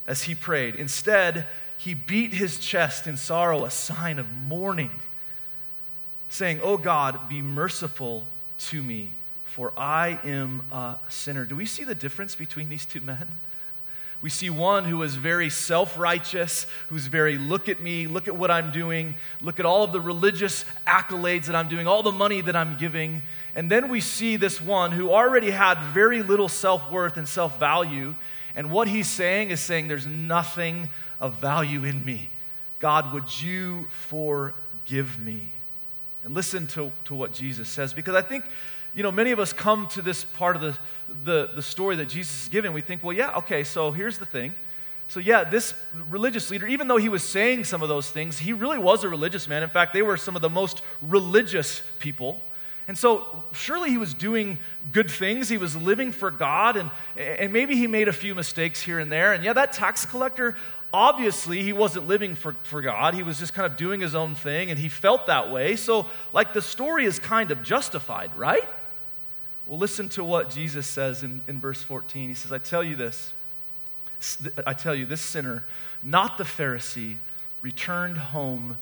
as 0.06 0.22
he 0.22 0.34
prayed. 0.34 0.74
Instead, 0.74 1.46
he 1.76 1.92
beat 1.92 2.32
his 2.32 2.58
chest 2.58 3.06
in 3.06 3.18
sorrow, 3.18 3.66
a 3.66 3.70
sign 3.70 4.18
of 4.18 4.32
mourning, 4.32 5.02
saying, 6.30 6.60
Oh 6.62 6.78
God, 6.78 7.28
be 7.28 7.42
merciful 7.42 8.24
to 8.70 8.82
me 8.82 9.12
for 9.50 9.72
I 9.76 10.20
am 10.22 10.62
a 10.70 10.96
sinner. 11.08 11.44
Do 11.44 11.56
we 11.56 11.66
see 11.66 11.82
the 11.82 11.94
difference 11.94 12.36
between 12.36 12.68
these 12.68 12.86
two 12.86 13.00
men? 13.00 13.28
We 14.22 14.30
see 14.30 14.48
one 14.48 14.84
who 14.84 15.02
is 15.02 15.16
very 15.16 15.50
self 15.50 15.98
righteous, 15.98 16.66
who's 16.88 17.06
very, 17.06 17.36
look 17.36 17.68
at 17.68 17.80
me, 17.80 18.06
look 18.06 18.28
at 18.28 18.36
what 18.36 18.50
I'm 18.50 18.70
doing, 18.70 19.16
look 19.40 19.58
at 19.58 19.66
all 19.66 19.82
of 19.82 19.90
the 19.90 20.00
religious 20.00 20.64
accolades 20.86 21.46
that 21.46 21.56
I'm 21.56 21.68
doing, 21.68 21.88
all 21.88 22.04
the 22.04 22.12
money 22.12 22.40
that 22.42 22.54
I'm 22.54 22.76
giving. 22.76 23.22
And 23.56 23.68
then 23.68 23.88
we 23.88 24.00
see 24.00 24.36
this 24.36 24.60
one 24.60 24.92
who 24.92 25.10
already 25.10 25.50
had 25.50 25.78
very 25.92 26.22
little 26.22 26.48
self 26.48 26.88
worth 26.90 27.16
and 27.16 27.26
self 27.26 27.58
value. 27.58 28.14
And 28.54 28.70
what 28.70 28.86
he's 28.86 29.08
saying 29.08 29.50
is 29.50 29.58
saying, 29.58 29.88
There's 29.88 30.06
nothing 30.06 30.90
of 31.18 31.34
value 31.34 31.84
in 31.84 32.04
me. 32.04 32.30
God, 32.78 33.12
would 33.12 33.42
you 33.42 33.88
forgive 33.90 35.18
me? 35.18 35.52
And 36.22 36.34
listen 36.34 36.68
to, 36.68 36.92
to 37.06 37.14
what 37.16 37.32
Jesus 37.32 37.68
says, 37.68 37.92
because 37.94 38.14
I 38.14 38.22
think 38.22 38.44
you 38.94 39.02
know, 39.02 39.12
many 39.12 39.30
of 39.30 39.38
us 39.38 39.52
come 39.52 39.86
to 39.88 40.02
this 40.02 40.24
part 40.24 40.56
of 40.56 40.62
the, 40.62 40.78
the, 41.24 41.50
the 41.54 41.62
story 41.62 41.96
that 41.96 42.08
Jesus 42.08 42.42
is 42.42 42.48
giving. 42.48 42.72
We 42.72 42.80
think, 42.80 43.04
well, 43.04 43.16
yeah, 43.16 43.36
okay, 43.36 43.64
so 43.64 43.92
here's 43.92 44.18
the 44.18 44.26
thing. 44.26 44.54
So, 45.08 45.18
yeah, 45.18 45.42
this 45.42 45.74
religious 46.08 46.50
leader, 46.50 46.68
even 46.68 46.86
though 46.86 46.96
he 46.96 47.08
was 47.08 47.24
saying 47.24 47.64
some 47.64 47.82
of 47.82 47.88
those 47.88 48.08
things, 48.10 48.38
he 48.38 48.52
really 48.52 48.78
was 48.78 49.02
a 49.02 49.08
religious 49.08 49.48
man. 49.48 49.62
In 49.64 49.68
fact, 49.68 49.92
they 49.92 50.02
were 50.02 50.16
some 50.16 50.36
of 50.36 50.42
the 50.42 50.50
most 50.50 50.82
religious 51.02 51.82
people. 51.98 52.40
And 52.86 52.96
so, 52.96 53.42
surely 53.52 53.90
he 53.90 53.98
was 53.98 54.14
doing 54.14 54.58
good 54.92 55.10
things. 55.10 55.48
He 55.48 55.58
was 55.58 55.74
living 55.76 56.12
for 56.12 56.30
God, 56.30 56.76
and, 56.76 56.90
and 57.16 57.52
maybe 57.52 57.76
he 57.76 57.86
made 57.86 58.06
a 58.08 58.12
few 58.12 58.34
mistakes 58.34 58.80
here 58.82 58.98
and 59.00 59.10
there. 59.10 59.32
And 59.32 59.44
yeah, 59.44 59.52
that 59.52 59.72
tax 59.72 60.06
collector, 60.06 60.56
obviously, 60.92 61.62
he 61.62 61.72
wasn't 61.72 62.06
living 62.06 62.34
for, 62.36 62.54
for 62.62 62.80
God. 62.80 63.14
He 63.14 63.22
was 63.22 63.38
just 63.38 63.52
kind 63.52 63.66
of 63.66 63.76
doing 63.76 64.00
his 64.00 64.14
own 64.14 64.34
thing, 64.36 64.70
and 64.70 64.78
he 64.78 64.88
felt 64.88 65.26
that 65.26 65.50
way. 65.50 65.74
So, 65.76 66.06
like, 66.32 66.52
the 66.52 66.62
story 66.62 67.04
is 67.04 67.18
kind 67.18 67.50
of 67.50 67.62
justified, 67.62 68.34
right? 68.36 68.68
Well, 69.70 69.78
listen 69.78 70.08
to 70.10 70.24
what 70.24 70.50
Jesus 70.50 70.84
says 70.84 71.22
in, 71.22 71.42
in 71.46 71.60
verse 71.60 71.80
14. 71.80 72.28
He 72.28 72.34
says, 72.34 72.50
I 72.50 72.58
tell 72.58 72.82
you 72.82 72.96
this, 72.96 73.32
I 74.66 74.74
tell 74.74 74.96
you, 74.96 75.06
this 75.06 75.20
sinner, 75.20 75.62
not 76.02 76.38
the 76.38 76.42
Pharisee, 76.42 77.18
returned 77.62 78.18
home 78.18 78.78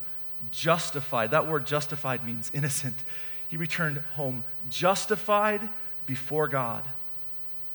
justified. 0.51 1.33
That 1.33 1.46
word 1.46 1.66
justified 1.66 2.24
means 2.24 2.51
innocent. 2.55 2.96
He 3.48 3.59
returned 3.59 3.98
home 4.14 4.44
justified 4.70 5.68
before 6.07 6.48
God. 6.48 6.85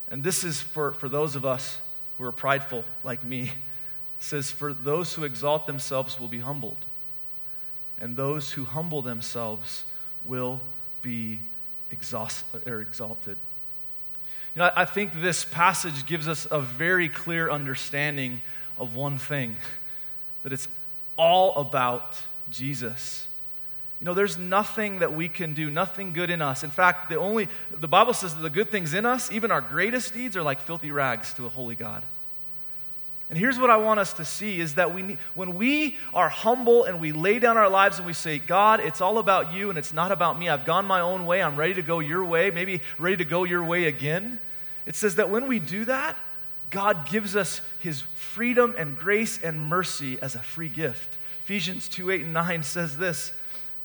And 0.08 0.24
this 0.24 0.44
is 0.44 0.60
for, 0.60 0.94
for 0.94 1.08
those 1.08 1.36
of 1.36 1.46
us 1.46 1.78
who 2.18 2.24
are 2.24 2.32
prideful 2.32 2.84
like 3.04 3.24
me. 3.24 3.42
It 3.44 3.52
says, 4.18 4.50
For 4.50 4.74
those 4.74 5.14
who 5.14 5.24
exalt 5.24 5.68
themselves 5.68 6.20
will 6.20 6.30
be 6.30 6.40
humbled, 6.40 6.84
and 8.00 8.16
those 8.16 8.54
who 8.54 8.64
humble 8.64 9.04
themselves 9.04 9.84
will 10.26 10.62
be 11.04 11.42
or 12.66 12.82
exalted. 12.82 13.38
You 14.56 14.60
know, 14.60 14.72
I 14.76 14.86
think 14.86 15.22
this 15.22 15.46
passage 15.46 16.06
gives 16.06 16.28
us 16.28 16.48
a 16.52 16.60
very 16.60 17.10
clear 17.10 17.50
understanding 17.50 18.42
of 18.78 18.96
one 18.96 19.18
thing 19.18 19.56
that 20.44 20.54
it's 20.54 20.68
all 21.18 21.56
about 21.56 22.22
Jesus. 22.50 23.28
You 24.00 24.06
know, 24.06 24.14
there's 24.14 24.38
nothing 24.38 25.00
that 25.00 25.14
we 25.14 25.30
can 25.30 25.54
do, 25.54 25.70
nothing 25.70 26.12
good 26.12 26.30
in 26.30 26.42
us. 26.42 26.64
In 26.64 26.70
fact, 26.70 27.10
the 27.10 27.18
only 27.18 27.48
the 27.72 27.88
Bible 27.88 28.14
says 28.14 28.36
that 28.36 28.42
the 28.42 28.50
good 28.50 28.70
things 28.70 28.94
in 28.94 29.06
us, 29.06 29.32
even 29.32 29.50
our 29.50 29.62
greatest 29.62 30.14
deeds, 30.14 30.36
are 30.36 30.44
like 30.44 30.60
filthy 30.60 30.92
rags 30.92 31.34
to 31.36 31.46
a 31.46 31.50
holy 31.50 31.76
God. 31.76 32.04
And 33.30 33.40
here's 33.40 33.58
what 33.58 33.70
I 33.70 33.78
want 33.78 34.00
us 34.00 34.14
to 34.14 34.26
see 34.26 34.60
is 34.60 34.76
that 34.76 34.94
we 34.94 35.02
need, 35.02 35.18
when 35.34 35.56
we 35.56 35.98
are 36.14 36.30
humble 36.30 36.84
and 36.84 37.00
we 37.00 37.12
lay 37.12 37.40
down 37.40 37.58
our 37.58 37.70
lives 37.70 37.98
and 37.98 38.06
we 38.06 38.14
say, 38.14 38.38
God, 38.38 38.80
it's 38.80 39.02
all 39.02 39.18
about 39.18 39.54
you 39.54 39.70
and 39.70 39.80
it's 39.80 39.94
not 39.94 40.12
about 40.12 40.38
me. 40.38 40.50
I've 40.50 40.66
gone 40.66 40.86
my 40.86 41.00
own 41.00 41.26
way. 41.26 41.42
I'm 41.42 41.56
ready 41.56 41.74
to 41.76 41.82
go 41.82 42.00
your 42.00 42.24
way, 42.24 42.52
maybe 42.52 42.82
ready 43.00 43.18
to 43.18 43.26
go 43.26 43.44
your 43.44 43.64
way 43.64 43.86
again. 43.86 44.40
It 44.86 44.96
says 44.96 45.16
that 45.16 45.30
when 45.30 45.48
we 45.48 45.60
do 45.60 45.86
that, 45.86 46.18
God 46.70 47.08
gives 47.08 47.36
us 47.36 47.62
his 47.80 48.02
freedom 48.02 48.76
and 48.78 48.98
grace 48.98 49.42
and 49.42 49.62
mercy 49.62 50.18
as 50.22 50.36
a 50.36 50.40
free 50.40 50.70
gift. 50.70 51.18
Ephesians 51.44 51.88
2 51.88 52.12
8 52.12 52.22
and 52.22 52.34
9 52.34 52.64
says 52.64 52.98
this. 52.98 53.32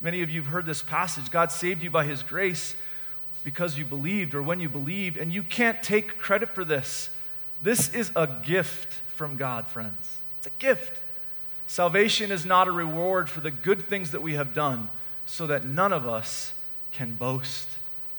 Many 0.01 0.21
of 0.21 0.29
you 0.29 0.41
have 0.41 0.51
heard 0.51 0.65
this 0.65 0.81
passage. 0.81 1.29
God 1.29 1.51
saved 1.51 1.83
you 1.83 1.91
by 1.91 2.05
his 2.05 2.23
grace 2.23 2.75
because 3.43 3.77
you 3.77 3.85
believed 3.85 4.33
or 4.33 4.41
when 4.41 4.59
you 4.59 4.69
believed, 4.69 5.17
and 5.17 5.33
you 5.33 5.43
can't 5.43 5.81
take 5.83 6.17
credit 6.17 6.49
for 6.49 6.63
this. 6.63 7.09
This 7.61 7.93
is 7.93 8.11
a 8.15 8.27
gift 8.27 8.95
from 9.19 9.35
God, 9.35 9.67
friends. 9.67 10.21
It's 10.37 10.47
a 10.47 10.59
gift. 10.59 11.01
Salvation 11.67 12.31
is 12.31 12.45
not 12.45 12.69
a 12.69 12.71
reward 12.71 13.29
for 13.29 13.41
the 13.41 13.51
good 13.51 13.81
things 13.81 14.11
that 14.11 14.21
we 14.21 14.35
have 14.35 14.53
done, 14.53 14.87
so 15.25 15.45
that 15.47 15.65
none 15.65 15.91
of 15.91 16.07
us 16.07 16.53
can 16.93 17.15
boast 17.15 17.67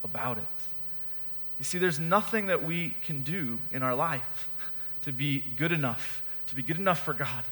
about 0.04 0.36
it. 0.36 0.44
You 1.58 1.64
see, 1.64 1.78
there's 1.78 1.98
nothing 1.98 2.48
that 2.48 2.62
we 2.62 2.96
can 3.02 3.22
do 3.22 3.60
in 3.72 3.82
our 3.82 3.94
life 3.94 4.50
to 5.00 5.10
be 5.10 5.42
good 5.56 5.72
enough, 5.72 6.22
to 6.48 6.54
be 6.54 6.62
good 6.62 6.76
enough 6.76 7.00
for 7.00 7.14
God. 7.14 7.44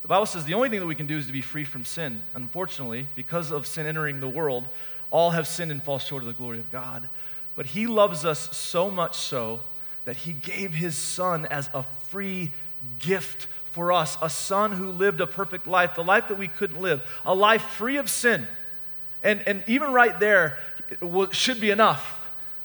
The 0.00 0.08
Bible 0.08 0.24
says 0.24 0.46
the 0.46 0.54
only 0.54 0.70
thing 0.70 0.80
that 0.80 0.86
we 0.86 0.94
can 0.94 1.06
do 1.06 1.18
is 1.18 1.26
to 1.26 1.32
be 1.32 1.42
free 1.42 1.66
from 1.66 1.84
sin. 1.84 2.22
Unfortunately, 2.32 3.06
because 3.14 3.50
of 3.50 3.66
sin 3.66 3.84
entering 3.84 4.20
the 4.20 4.30
world, 4.30 4.64
all 5.10 5.32
have 5.32 5.46
sinned 5.46 5.70
and 5.70 5.82
fall 5.82 5.98
short 5.98 6.22
of 6.22 6.26
the 6.26 6.32
glory 6.32 6.58
of 6.58 6.72
God. 6.72 7.10
But 7.54 7.66
He 7.66 7.86
loves 7.86 8.24
us 8.24 8.56
so 8.56 8.90
much 8.90 9.14
so 9.14 9.60
that 10.06 10.16
He 10.16 10.32
gave 10.32 10.72
His 10.72 10.96
Son 10.96 11.44
as 11.44 11.68
a 11.74 11.82
free 11.82 12.50
gift 12.98 13.46
for 13.64 13.92
us 13.92 14.18
a 14.20 14.30
son 14.30 14.72
who 14.72 14.90
lived 14.90 15.20
a 15.20 15.26
perfect 15.26 15.66
life, 15.66 15.94
the 15.94 16.04
life 16.04 16.28
that 16.28 16.38
we 16.38 16.48
couldn't 16.48 16.80
live, 16.80 17.02
a 17.24 17.34
life 17.34 17.62
free 17.62 17.96
of 17.96 18.10
sin. 18.10 18.46
And, 19.22 19.46
and 19.46 19.62
even 19.66 19.92
right 19.92 20.18
there 20.18 20.58
it 21.00 21.34
should 21.34 21.60
be 21.60 21.70
enough. 21.70 22.14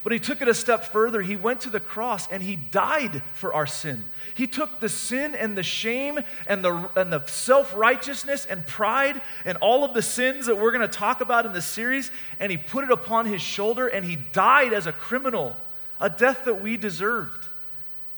But 0.04 0.12
he 0.12 0.19
took 0.19 0.41
it 0.41 0.49
a 0.49 0.54
step 0.54 0.84
further. 0.84 1.21
He 1.21 1.38
went 1.38 1.62
to 1.62 1.69
the 1.69 1.80
cross 1.80 2.28
and 2.30 2.43
he 2.43 2.58
died 2.58 3.23
for 3.34 3.54
our 3.54 3.65
sin. 3.65 4.04
He 4.36 4.47
took 4.47 4.82
the 4.82 4.89
sin 4.89 5.34
and 5.34 5.58
the 5.58 5.63
shame 5.63 6.19
and 6.45 6.63
the, 6.63 6.89
and 6.97 7.12
the 7.12 7.26
self 7.26 7.73
righteousness 7.73 8.45
and 8.45 8.67
pride 8.67 9.21
and 9.45 9.58
all 9.62 9.86
of 9.86 9.93
the 9.93 10.02
sins 10.02 10.47
that 10.47 10.58
we're 10.58 10.71
going 10.71 10.82
to 10.82 10.89
talk 10.89 11.21
about 11.21 11.45
in 11.45 11.54
this 11.54 11.65
series, 11.65 12.12
and 12.39 12.52
he 12.52 12.58
put 12.58 12.84
it 12.84 12.91
upon 12.91 13.26
his 13.26 13.41
shoulder 13.41 13.88
and 13.88 14.04
he 14.04 14.17
died 14.17 14.73
as 14.73 14.88
a 14.88 14.91
criminal, 14.91 15.56
a 16.02 16.10
death 16.10 16.43
that 16.45 16.62
we 16.62 16.76
deserved. 16.76 17.43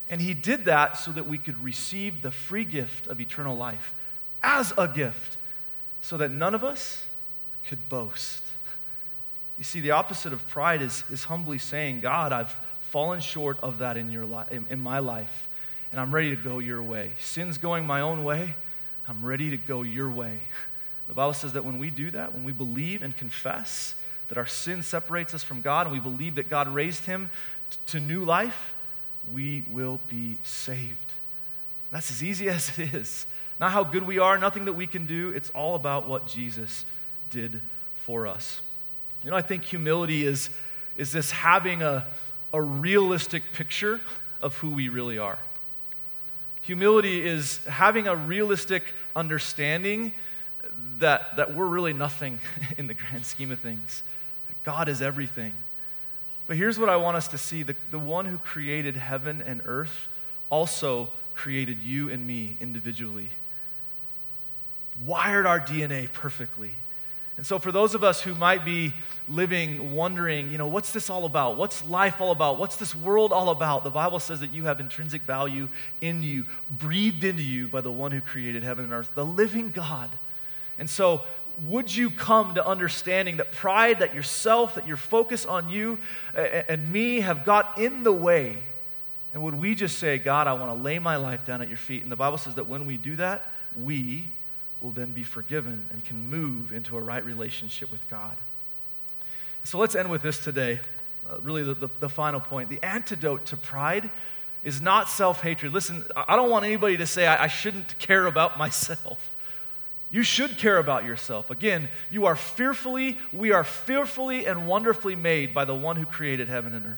And 0.09 0.21
he 0.21 0.33
did 0.33 0.65
that 0.65 0.97
so 0.97 1.11
that 1.11 1.27
we 1.27 1.37
could 1.37 1.61
receive 1.63 2.21
the 2.21 2.31
free 2.31 2.65
gift 2.65 3.07
of 3.07 3.19
eternal 3.19 3.57
life 3.57 3.93
as 4.43 4.71
a 4.77 4.87
gift, 4.87 5.37
so 6.01 6.17
that 6.17 6.29
none 6.29 6.53
of 6.53 6.63
us 6.63 7.05
could 7.67 7.89
boast. 7.89 8.43
You 9.57 9.63
see, 9.63 9.79
the 9.79 9.91
opposite 9.91 10.33
of 10.33 10.47
pride 10.47 10.83
is, 10.83 11.03
is 11.09 11.23
humbly 11.23 11.57
saying, 11.57 12.01
God, 12.01 12.31
I've 12.31 12.55
fallen 12.91 13.21
short 13.21 13.57
of 13.63 13.79
that 13.79 13.97
in, 13.97 14.11
your 14.11 14.25
li- 14.25 14.45
in, 14.51 14.67
in 14.69 14.79
my 14.79 14.99
life, 14.99 15.47
and 15.91 15.99
I'm 15.99 16.13
ready 16.13 16.29
to 16.29 16.35
go 16.35 16.59
your 16.59 16.83
way. 16.83 17.13
Sin's 17.19 17.57
going 17.57 17.87
my 17.87 18.01
own 18.01 18.23
way, 18.23 18.53
I'm 19.07 19.25
ready 19.25 19.49
to 19.49 19.57
go 19.57 19.81
your 19.81 20.11
way. 20.11 20.39
The 21.07 21.15
Bible 21.15 21.33
says 21.33 21.53
that 21.53 21.65
when 21.65 21.79
we 21.79 21.89
do 21.89 22.11
that, 22.11 22.33
when 22.33 22.43
we 22.43 22.51
believe 22.51 23.01
and 23.01 23.17
confess 23.17 23.95
that 24.27 24.37
our 24.37 24.45
sin 24.45 24.83
separates 24.83 25.33
us 25.33 25.43
from 25.43 25.61
God, 25.61 25.87
and 25.87 25.93
we 25.93 25.99
believe 25.99 26.35
that 26.35 26.49
God 26.49 26.67
raised 26.67 27.05
him 27.05 27.31
t- 27.71 27.77
to 27.87 27.99
new 27.99 28.23
life, 28.23 28.74
we 29.33 29.63
will 29.71 29.99
be 30.07 30.37
saved. 30.43 31.13
That's 31.91 32.11
as 32.11 32.23
easy 32.23 32.49
as 32.49 32.77
it 32.77 32.93
is. 32.93 33.25
Not 33.59 33.71
how 33.71 33.83
good 33.83 34.05
we 34.05 34.19
are, 34.19 34.37
nothing 34.37 34.65
that 34.65 34.73
we 34.73 34.87
can 34.87 35.05
do. 35.05 35.29
It's 35.29 35.49
all 35.51 35.75
about 35.75 36.07
what 36.07 36.27
Jesus 36.27 36.85
did 37.29 37.61
for 37.95 38.27
us. 38.27 38.61
You 39.23 39.31
know, 39.31 39.37
I 39.37 39.41
think 39.41 39.63
humility 39.63 40.25
is, 40.25 40.49
is 40.97 41.11
this 41.11 41.31
having 41.31 41.81
a, 41.81 42.05
a 42.53 42.61
realistic 42.61 43.43
picture 43.53 44.01
of 44.41 44.55
who 44.57 44.69
we 44.71 44.89
really 44.89 45.17
are. 45.17 45.39
Humility 46.61 47.25
is 47.25 47.63
having 47.65 48.07
a 48.07 48.15
realistic 48.15 48.83
understanding 49.15 50.11
that, 50.99 51.37
that 51.37 51.55
we're 51.55 51.65
really 51.65 51.93
nothing 51.93 52.39
in 52.77 52.87
the 52.87 52.93
grand 52.93 53.25
scheme 53.25 53.51
of 53.51 53.59
things. 53.59 54.03
God 54.63 54.89
is 54.89 55.01
everything. 55.01 55.53
But 56.47 56.57
here's 56.57 56.77
what 56.77 56.89
I 56.89 56.97
want 56.97 57.17
us 57.17 57.27
to 57.29 57.37
see 57.37 57.63
the, 57.63 57.75
the 57.91 57.99
one 57.99 58.25
who 58.25 58.37
created 58.37 58.95
heaven 58.95 59.41
and 59.41 59.61
earth 59.65 60.07
also 60.49 61.09
created 61.33 61.79
you 61.79 62.09
and 62.09 62.25
me 62.25 62.55
individually, 62.61 63.29
wired 65.05 65.45
our 65.45 65.59
DNA 65.59 66.11
perfectly. 66.11 66.71
And 67.37 67.45
so, 67.45 67.59
for 67.59 67.71
those 67.71 67.95
of 67.95 68.03
us 68.03 68.21
who 68.21 68.33
might 68.33 68.63
be 68.63 68.93
living 69.27 69.93
wondering, 69.93 70.51
you 70.51 70.57
know, 70.57 70.67
what's 70.67 70.93
this 70.93 71.09
all 71.09 71.25
about? 71.25 71.57
What's 71.57 71.85
life 71.85 72.21
all 72.21 72.31
about? 72.31 72.57
What's 72.57 72.77
this 72.77 72.95
world 72.95 73.33
all 73.33 73.49
about? 73.49 73.83
The 73.83 73.89
Bible 73.89 74.19
says 74.19 74.39
that 74.39 74.53
you 74.53 74.65
have 74.65 74.79
intrinsic 74.79 75.23
value 75.23 75.67
in 75.99 76.23
you, 76.23 76.45
breathed 76.69 77.25
into 77.25 77.43
you 77.43 77.67
by 77.67 77.81
the 77.81 77.91
one 77.91 78.11
who 78.11 78.21
created 78.21 78.63
heaven 78.63 78.85
and 78.85 78.93
earth, 78.93 79.11
the 79.15 79.25
living 79.25 79.71
God. 79.71 80.11
And 80.77 80.89
so, 80.89 81.23
would 81.63 81.93
you 81.93 82.09
come 82.09 82.55
to 82.55 82.65
understanding 82.65 83.37
that 83.37 83.51
pride, 83.51 83.99
that 83.99 84.13
yourself, 84.13 84.75
that 84.75 84.87
your 84.87 84.97
focus 84.97 85.45
on 85.45 85.69
you 85.69 85.97
and 86.35 86.91
me 86.91 87.21
have 87.21 87.45
got 87.45 87.77
in 87.77 88.03
the 88.03 88.11
way? 88.11 88.57
And 89.33 89.43
would 89.43 89.55
we 89.55 89.75
just 89.75 89.99
say, 89.99 90.17
God, 90.17 90.47
I 90.47 90.53
want 90.53 90.77
to 90.77 90.81
lay 90.81 90.99
my 90.99 91.17
life 91.17 91.45
down 91.45 91.61
at 91.61 91.67
your 91.67 91.77
feet? 91.77 92.03
And 92.03 92.11
the 92.11 92.15
Bible 92.15 92.37
says 92.37 92.55
that 92.55 92.67
when 92.67 92.85
we 92.85 92.97
do 92.97 93.15
that, 93.17 93.43
we 93.75 94.29
will 94.81 94.91
then 94.91 95.11
be 95.11 95.23
forgiven 95.23 95.87
and 95.91 96.03
can 96.05 96.29
move 96.29 96.71
into 96.71 96.97
a 96.97 97.01
right 97.01 97.23
relationship 97.25 97.91
with 97.91 98.07
God. 98.09 98.37
So 99.63 99.77
let's 99.77 99.95
end 99.95 100.09
with 100.09 100.21
this 100.21 100.43
today. 100.43 100.79
Uh, 101.29 101.37
really, 101.41 101.63
the, 101.63 101.73
the, 101.73 101.89
the 101.99 102.09
final 102.09 102.39
point. 102.39 102.69
The 102.69 102.81
antidote 102.83 103.45
to 103.47 103.57
pride 103.57 104.09
is 104.63 104.79
not 104.79 105.09
self 105.09 105.41
hatred. 105.41 105.73
Listen, 105.73 106.05
I 106.15 106.35
don't 106.35 106.49
want 106.49 106.65
anybody 106.65 106.97
to 106.97 107.05
say 107.07 107.25
I, 107.25 107.45
I 107.45 107.47
shouldn't 107.47 107.97
care 107.97 108.27
about 108.27 108.57
myself. 108.59 109.34
You 110.15 110.23
should 110.23 110.57
care 110.57 110.77
about 110.77 111.03
yourself. 111.03 111.49
Again, 111.49 111.89
you 112.09 112.25
are 112.25 112.37
fearfully, 112.37 113.17
we 113.33 113.51
are 113.51 113.65
fearfully 113.65 114.45
and 114.45 114.65
wonderfully 114.65 115.13
made 115.13 115.53
by 115.53 115.65
the 115.65 115.75
one 115.75 115.97
who 115.97 116.05
created 116.05 116.47
heaven 116.47 116.73
and 116.73 116.85
earth. 116.85 116.97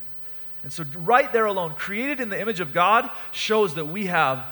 And 0.61 0.71
so, 0.71 0.85
right 0.95 1.33
there 1.33 1.45
alone, 1.45 1.73
created 1.73 2.19
in 2.19 2.29
the 2.29 2.39
image 2.39 2.59
of 2.59 2.73
God, 2.73 3.09
shows 3.31 3.73
that 3.73 3.85
we 3.85 4.05
have 4.05 4.45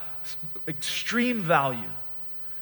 extreme 0.67 1.43
value. 1.43 1.91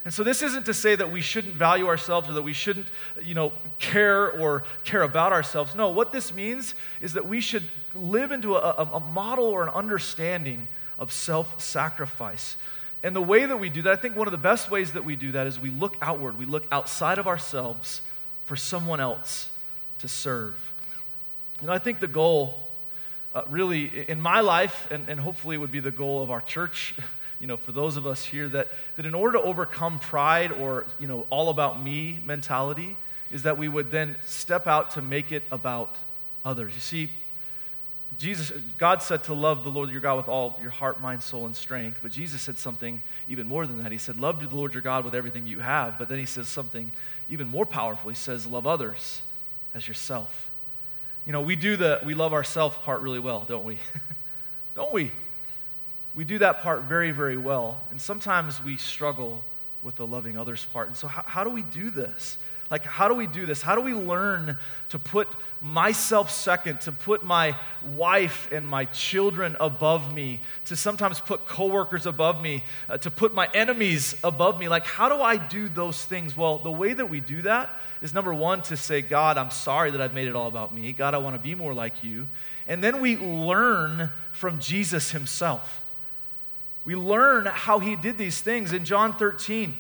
And 0.03 0.13
so 0.13 0.25
this 0.25 0.41
isn't 0.41 0.65
to 0.65 0.73
say 0.73 0.93
that 0.93 1.09
we 1.09 1.21
shouldn't 1.21 1.55
value 1.55 1.87
ourselves 1.87 2.27
or 2.29 2.33
that 2.33 2.41
we 2.41 2.51
shouldn't, 2.51 2.87
you 3.21 3.33
know, 3.33 3.53
care 3.79 4.29
or 4.29 4.65
care 4.83 5.03
about 5.03 5.31
ourselves. 5.31 5.73
No, 5.73 5.87
what 5.87 6.11
this 6.11 6.33
means 6.33 6.75
is 6.99 7.13
that 7.13 7.29
we 7.29 7.39
should 7.39 7.63
live 7.95 8.33
into 8.33 8.57
a, 8.57 8.89
a, 8.91 8.99
model 8.99 9.45
or 9.45 9.63
an 9.63 9.69
understanding 9.69 10.67
of 10.99 11.13
self-sacrifice. 11.13 12.57
And 13.03 13.15
the 13.15 13.21
way 13.21 13.45
that 13.45 13.57
we 13.57 13.69
do 13.69 13.81
that, 13.83 13.93
I 13.93 13.95
think 13.97 14.15
one 14.15 14.27
of 14.27 14.31
the 14.31 14.37
best 14.37 14.71
ways 14.71 14.93
that 14.93 15.03
we 15.03 15.15
do 15.15 15.33
that 15.33 15.45
is 15.45 15.59
we 15.59 15.69
look 15.69 15.97
outward. 16.01 16.39
We 16.39 16.45
look 16.45 16.65
outside 16.71 17.17
of 17.17 17.27
ourselves 17.27 18.01
for 18.45 18.55
someone 18.55 18.99
else 18.99 19.49
to 19.99 20.07
serve. 20.07 20.55
You 21.61 21.67
know, 21.67 21.73
I 21.73 21.79
think 21.79 21.99
the 21.99 22.07
goal, 22.07 22.67
uh, 23.35 23.43
really, 23.49 24.09
in 24.09 24.21
my 24.21 24.39
life, 24.39 24.87
and, 24.89 25.09
and 25.09 25.19
hopefully 25.19 25.57
would 25.57 25.71
be 25.71 25.81
the 25.81 25.91
goal 25.91 26.23
of 26.23 26.31
our 26.31 26.41
church 26.41 26.95
you 27.43 27.47
know, 27.47 27.57
for 27.57 27.73
those 27.73 27.97
of 27.97 28.07
us 28.07 28.23
here 28.23 28.47
that, 28.47 28.69
that 28.95 29.05
in 29.05 29.13
order 29.13 29.37
to 29.37 29.43
overcome 29.43 29.99
pride 29.99 30.49
or, 30.49 30.85
you 30.97 31.09
know, 31.09 31.25
all 31.29 31.49
about 31.49 31.83
me 31.83 32.17
mentality, 32.25 32.95
is 33.33 33.43
that 33.43 33.57
we 33.57 33.67
would 33.67 33.91
then 33.91 34.15
step 34.23 34.65
out 34.65 34.91
to 34.91 35.01
make 35.01 35.33
it 35.33 35.43
about 35.51 35.93
others. 36.45 36.73
You 36.73 36.79
see, 36.79 37.09
Jesus, 38.17 38.52
God 38.78 39.02
said 39.02 39.23
to 39.26 39.34
love 39.34 39.63
the 39.63 39.69
Lord 39.69 39.89
your 39.89 40.02
God 40.02 40.17
with 40.17 40.28
all 40.28 40.58
your 40.62 40.71
heart, 40.71 41.02
mind, 41.02 41.23
soul, 41.23 41.45
and 41.45 41.56
strength. 41.56 41.99
But 42.02 42.12
Jesus 42.12 42.41
said 42.41 42.58
something 42.58 43.02
even 43.28 43.47
more 43.47 43.65
than 43.65 43.82
that. 43.82 43.91
He 43.91 43.97
said, 43.97 44.19
Love 44.19 44.47
the 44.47 44.56
Lord 44.56 44.73
your 44.73 44.82
God 44.82 45.06
with 45.06 45.15
everything 45.15 45.47
you 45.47 45.60
have. 45.60 45.97
But 45.97 46.10
then 46.10 46.19
he 46.19 46.26
says 46.26 46.47
something 46.47 46.91
even 47.30 47.47
more 47.47 47.65
powerful. 47.65 48.10
He 48.10 48.15
says, 48.15 48.45
Love 48.45 48.67
others 48.67 49.21
as 49.73 49.88
yourself. 49.88 50.52
You 51.26 51.32
know, 51.32 51.41
we 51.41 51.56
do 51.56 51.76
the 51.76 52.02
we 52.06 52.13
love 52.13 52.34
ourselves 52.34 52.78
part 52.80 53.02
really 53.02 53.19
well, 53.19 53.45
don't 53.47 53.63
we? 53.63 53.78
don't 54.76 54.93
we? 54.93 55.12
we 56.15 56.23
do 56.23 56.38
that 56.39 56.62
part 56.62 56.84
very, 56.84 57.12
very 57.12 57.38
well. 57.38 57.82
And 57.89 57.99
sometimes 57.99 58.63
we 58.63 58.78
struggle 58.78 59.43
with 59.82 59.95
the 59.95 60.06
loving 60.06 60.38
others 60.38 60.65
part. 60.71 60.88
And 60.88 60.95
so, 60.95 61.08
how, 61.08 61.23
how 61.26 61.43
do 61.43 61.49
we 61.49 61.62
do 61.62 61.89
this? 61.89 62.38
Like, 62.69 62.84
how 62.84 63.08
do 63.08 63.13
we 63.13 63.28
do 63.28 63.45
this? 63.45 63.62
How 63.62 63.76
do 63.76 63.82
we 63.82 63.93
learn 63.93 64.58
to 64.89 64.99
put 64.99 65.28
myself 65.62 66.32
second, 66.32 66.82
to 66.82 66.91
put 66.91 67.23
my 67.23 67.56
wife 67.95 68.49
and 68.52 68.67
my 68.67 68.86
children 68.86 69.56
above 69.60 70.13
me, 70.13 70.39
to 70.65 70.76
sometimes 70.76 71.19
put 71.19 71.45
coworkers 71.45 72.06
above 72.06 72.41
me, 72.41 72.63
uh, 72.89 72.97
to 72.97 73.12
put 73.12 73.34
my 73.34 73.47
enemies 73.54 74.15
above 74.23 74.60
me? 74.60 74.67
Like, 74.67 74.86
how 74.86 75.10
do 75.10 75.21
I 75.21 75.38
do 75.38 75.69
those 75.69 76.04
things? 76.04 76.36
Well, 76.36 76.58
the 76.58 76.71
way 76.71 76.93
that 76.93 77.10
we 77.10 77.19
do 77.19 77.43
that 77.43 77.69
is 78.02 78.13
number 78.13 78.34
one, 78.34 78.62
to 78.63 78.78
say, 78.78 79.02
God, 79.02 79.38
I'm 79.38 79.52
sorry 79.52 79.91
that 79.91 80.02
I've 80.02 80.13
made 80.13 80.28
it 80.28 80.36
all 80.36 80.47
about 80.47 80.73
me. 80.73 80.91
God, 80.93 81.13
I 81.13 81.19
want 81.19 81.36
to 81.36 81.41
be 81.41 81.56
more 81.56 81.73
like 81.73 82.04
you. 82.04 82.28
And 82.67 82.84
then 82.84 83.02
we 83.02 83.17
learn 83.17 84.10
from 84.32 84.60
Jesus 84.60 85.12
himself. 85.12 85.82
We 86.86 86.95
learn 86.95 87.45
how 87.45 87.80
he 87.80 87.95
did 87.95 88.17
these 88.17 88.41
things 88.41 88.73
in 88.73 88.84
John 88.84 89.13
13. 89.13 89.78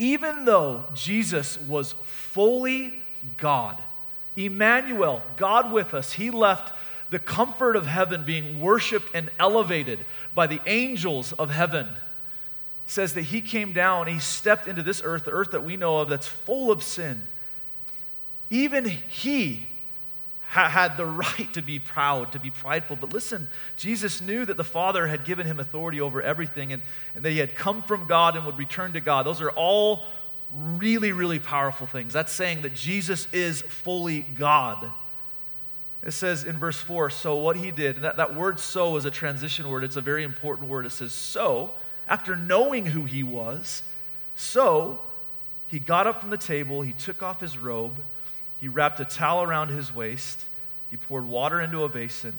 Even 0.00 0.46
though 0.46 0.84
Jesus 0.94 1.58
was 1.60 1.92
fully 2.04 2.94
God, 3.36 3.76
Emmanuel, 4.34 5.22
God 5.36 5.70
with 5.70 5.92
us, 5.92 6.14
he 6.14 6.30
left 6.30 6.72
the 7.10 7.18
comfort 7.18 7.76
of 7.76 7.84
heaven 7.84 8.24
being 8.24 8.62
worshiped 8.62 9.14
and 9.14 9.28
elevated 9.38 9.98
by 10.34 10.46
the 10.46 10.58
angels 10.64 11.32
of 11.34 11.50
heaven. 11.50 11.86
says 12.86 13.12
that 13.12 13.24
he 13.24 13.42
came 13.42 13.74
down, 13.74 14.06
he 14.06 14.18
stepped 14.18 14.66
into 14.66 14.82
this 14.82 15.02
earth, 15.04 15.26
the 15.26 15.32
earth 15.32 15.50
that 15.50 15.64
we 15.64 15.76
know 15.76 15.98
of 15.98 16.08
that's 16.08 16.26
full 16.26 16.72
of 16.72 16.82
sin. 16.82 17.20
Even 18.48 18.86
he 18.86 19.66
had 20.50 20.96
the 20.96 21.06
right 21.06 21.52
to 21.54 21.62
be 21.62 21.78
proud, 21.78 22.32
to 22.32 22.40
be 22.40 22.50
prideful. 22.50 22.96
But 22.96 23.12
listen, 23.12 23.48
Jesus 23.76 24.20
knew 24.20 24.44
that 24.44 24.56
the 24.56 24.64
Father 24.64 25.06
had 25.06 25.24
given 25.24 25.46
him 25.46 25.60
authority 25.60 26.00
over 26.00 26.20
everything 26.20 26.72
and, 26.72 26.82
and 27.14 27.24
that 27.24 27.30
he 27.30 27.38
had 27.38 27.54
come 27.54 27.82
from 27.82 28.06
God 28.06 28.36
and 28.36 28.44
would 28.46 28.58
return 28.58 28.92
to 28.94 29.00
God. 29.00 29.26
Those 29.26 29.40
are 29.40 29.50
all 29.50 30.02
really, 30.54 31.12
really 31.12 31.38
powerful 31.38 31.86
things. 31.86 32.12
That's 32.12 32.32
saying 32.32 32.62
that 32.62 32.74
Jesus 32.74 33.28
is 33.32 33.62
fully 33.62 34.22
God. 34.22 34.90
It 36.02 36.12
says 36.12 36.44
in 36.44 36.58
verse 36.58 36.78
4, 36.78 37.10
so 37.10 37.36
what 37.36 37.56
he 37.56 37.70
did, 37.70 37.96
and 37.96 38.04
that, 38.04 38.16
that 38.16 38.34
word 38.34 38.58
so 38.58 38.96
is 38.96 39.04
a 39.04 39.10
transition 39.10 39.68
word, 39.68 39.84
it's 39.84 39.96
a 39.96 40.00
very 40.00 40.24
important 40.24 40.68
word. 40.68 40.86
It 40.86 40.90
says, 40.90 41.12
so, 41.12 41.72
after 42.08 42.36
knowing 42.36 42.86
who 42.86 43.04
he 43.04 43.22
was, 43.22 43.82
so 44.34 45.00
he 45.66 45.78
got 45.78 46.06
up 46.06 46.20
from 46.20 46.30
the 46.30 46.38
table, 46.38 46.80
he 46.82 46.92
took 46.92 47.22
off 47.22 47.40
his 47.40 47.58
robe, 47.58 48.02
he 48.60 48.68
wrapped 48.68 49.00
a 49.00 49.06
towel 49.06 49.42
around 49.42 49.68
his 49.68 49.94
waist. 49.94 50.44
He 50.90 50.96
poured 50.98 51.26
water 51.26 51.60
into 51.60 51.82
a 51.82 51.88
basin. 51.88 52.34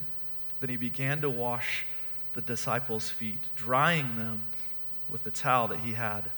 Then 0.59 0.69
he 0.69 0.77
began 0.77 1.21
to 1.21 1.29
wash 1.29 1.85
the 2.33 2.41
disciples' 2.41 3.09
feet, 3.09 3.39
drying 3.55 4.17
them 4.17 4.43
with 5.09 5.23
the 5.23 5.31
towel 5.31 5.67
that 5.69 5.79
he 5.79 5.93
had 5.93 6.29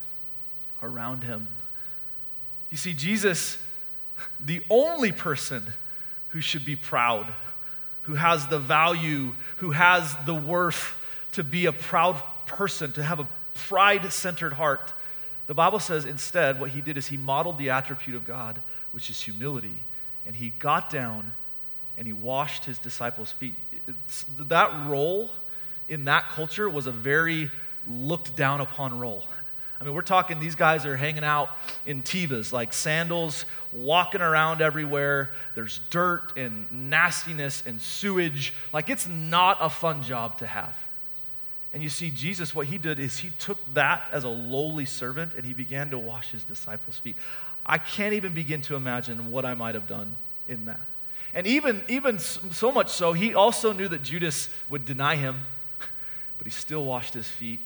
around 0.82 1.22
him. 1.22 1.46
You 2.70 2.78
see, 2.78 2.94
Jesus, 2.94 3.58
the 4.40 4.62
only 4.70 5.12
person 5.12 5.62
who 6.28 6.40
should 6.40 6.64
be 6.64 6.76
proud, 6.76 7.32
who 8.02 8.14
has 8.14 8.48
the 8.48 8.58
value, 8.58 9.34
who 9.58 9.72
has 9.72 10.16
the 10.24 10.34
worth 10.34 10.96
to 11.32 11.44
be 11.44 11.66
a 11.66 11.72
proud 11.72 12.20
person, 12.46 12.90
to 12.92 13.02
have 13.02 13.20
a 13.20 13.28
pride 13.52 14.10
centered 14.12 14.54
heart. 14.54 14.92
The 15.46 15.54
Bible 15.54 15.78
says 15.78 16.06
instead, 16.06 16.58
what 16.58 16.70
he 16.70 16.80
did 16.80 16.96
is 16.96 17.08
he 17.08 17.18
modeled 17.18 17.58
the 17.58 17.70
attribute 17.70 18.16
of 18.16 18.26
God 18.26 18.60
which 18.94 19.10
is 19.10 19.20
humility. 19.20 19.74
And 20.26 20.34
he 20.34 20.50
got 20.58 20.88
down 20.88 21.34
and 21.98 22.06
he 22.06 22.12
washed 22.12 22.64
his 22.64 22.78
disciples' 22.78 23.32
feet. 23.32 23.54
It's, 23.86 24.24
that 24.38 24.88
role 24.88 25.30
in 25.88 26.06
that 26.06 26.28
culture 26.30 26.70
was 26.70 26.86
a 26.86 26.92
very 26.92 27.50
looked 27.86 28.34
down 28.36 28.60
upon 28.60 28.98
role. 28.98 29.24
I 29.80 29.84
mean, 29.84 29.92
we're 29.94 30.02
talking 30.02 30.40
these 30.40 30.54
guys 30.54 30.86
are 30.86 30.96
hanging 30.96 31.24
out 31.24 31.50
in 31.84 32.02
Tevas, 32.02 32.52
like 32.52 32.72
sandals, 32.72 33.44
walking 33.72 34.22
around 34.22 34.62
everywhere. 34.62 35.30
There's 35.54 35.80
dirt 35.90 36.36
and 36.36 36.70
nastiness 36.70 37.64
and 37.66 37.80
sewage. 37.80 38.54
Like, 38.72 38.88
it's 38.88 39.06
not 39.06 39.58
a 39.60 39.68
fun 39.68 40.02
job 40.02 40.38
to 40.38 40.46
have. 40.46 40.74
And 41.74 41.82
you 41.82 41.88
see, 41.88 42.10
Jesus, 42.10 42.54
what 42.54 42.68
he 42.68 42.78
did 42.78 43.00
is 43.00 43.18
he 43.18 43.30
took 43.38 43.58
that 43.74 44.04
as 44.12 44.22
a 44.22 44.28
lowly 44.28 44.84
servant 44.84 45.32
and 45.36 45.44
he 45.44 45.52
began 45.52 45.90
to 45.90 45.98
wash 45.98 46.30
his 46.30 46.44
disciples' 46.44 46.98
feet. 46.98 47.16
I 47.66 47.78
can't 47.78 48.14
even 48.14 48.34
begin 48.34 48.60
to 48.62 48.76
imagine 48.76 49.30
what 49.30 49.44
I 49.44 49.54
might 49.54 49.74
have 49.74 49.86
done 49.86 50.16
in 50.48 50.66
that. 50.66 50.80
And 51.32 51.46
even, 51.46 51.82
even 51.88 52.18
so 52.18 52.70
much 52.70 52.90
so, 52.90 53.12
he 53.12 53.34
also 53.34 53.72
knew 53.72 53.88
that 53.88 54.02
Judas 54.02 54.48
would 54.70 54.84
deny 54.84 55.16
him, 55.16 55.40
but 56.38 56.46
he 56.46 56.50
still 56.50 56.84
washed 56.84 57.14
his 57.14 57.26
feet. 57.26 57.58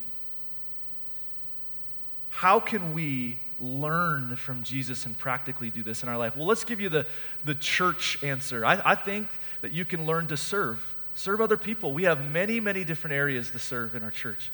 How 2.30 2.60
can 2.60 2.94
we 2.94 3.38
learn 3.60 4.36
from 4.36 4.62
Jesus 4.62 5.04
and 5.04 5.18
practically 5.18 5.70
do 5.70 5.82
this 5.82 6.02
in 6.02 6.08
our 6.08 6.16
life? 6.16 6.36
Well, 6.36 6.46
let's 6.46 6.64
give 6.64 6.80
you 6.80 6.88
the, 6.88 7.06
the 7.44 7.56
church 7.56 8.22
answer. 8.22 8.64
I, 8.64 8.80
I 8.84 8.94
think 8.94 9.26
that 9.60 9.72
you 9.72 9.84
can 9.84 10.06
learn 10.06 10.28
to 10.28 10.36
serve. 10.36 10.94
Serve 11.14 11.40
other 11.40 11.56
people. 11.56 11.92
We 11.92 12.04
have 12.04 12.30
many, 12.30 12.60
many 12.60 12.84
different 12.84 13.14
areas 13.14 13.50
to 13.50 13.58
serve 13.58 13.96
in 13.96 14.04
our 14.04 14.12
church. 14.12 14.52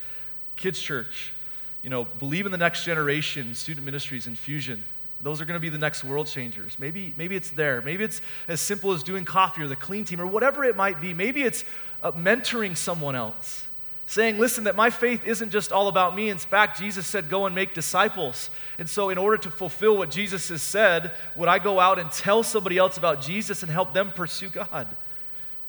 Kids' 0.57 0.81
church, 0.81 1.35
you 1.83 1.91
know, 1.91 2.05
believe 2.05 2.47
in 2.47 2.53
the 2.53 2.59
next 2.59 2.85
generation, 2.85 3.55
student 3.55 3.85
ministries, 3.85 4.27
infusion. 4.27 4.83
Those 5.25 5.41
are 5.41 5.47
going 5.47 5.57
to 5.57 5.61
be 5.61 5.71
the 5.71 5.79
next 5.79 6.05
world 6.05 6.27
changers. 6.27 6.77
Maybe, 6.79 7.15
maybe 7.17 7.35
it's 7.35 7.51
there. 7.51 7.81
Maybe 7.81 8.05
it's 8.05 8.21
as 8.47 8.61
simple 8.61 8.93
as 8.93 9.03
doing 9.03 9.25
coffee 9.25 9.63
or 9.63 9.69
the 9.69 9.75
clean 9.75 10.05
team 10.05 10.21
or 10.21 10.27
whatever 10.27 10.65
it 10.65 10.77
might 10.77 11.01
be. 11.01 11.15
Maybe 11.15 11.43
it's 11.43 11.65
uh, 12.03 12.13
mentoring 12.13 12.77
someone 12.77 13.17
else. 13.17 13.65
Saying, 14.07 14.39
listen, 14.39 14.65
that 14.65 14.77
my 14.77 14.91
faith 14.91 15.27
isn't 15.27 15.49
just 15.49 15.73
all 15.73 15.89
about 15.89 16.15
me. 16.15 16.29
In 16.29 16.37
fact, 16.37 16.79
Jesus 16.79 17.07
said, 17.07 17.31
go 17.31 17.47
and 17.47 17.55
make 17.55 17.73
disciples. 17.73 18.51
And 18.79 18.87
so, 18.87 19.09
in 19.09 19.17
order 19.17 19.39
to 19.39 19.51
fulfill 19.51 19.97
what 19.97 20.11
Jesus 20.11 20.51
has 20.51 20.61
said, 20.61 21.13
would 21.37 21.49
I 21.49 21.59
go 21.59 21.81
out 21.81 21.99
and 21.99 22.13
tell 22.13 22.43
somebody 22.43 22.77
else 22.77 22.99
about 22.99 23.23
Jesus 23.23 23.63
and 23.63 23.73
help 23.73 23.95
them 23.95 24.13
pursue 24.15 24.51
God? 24.51 24.89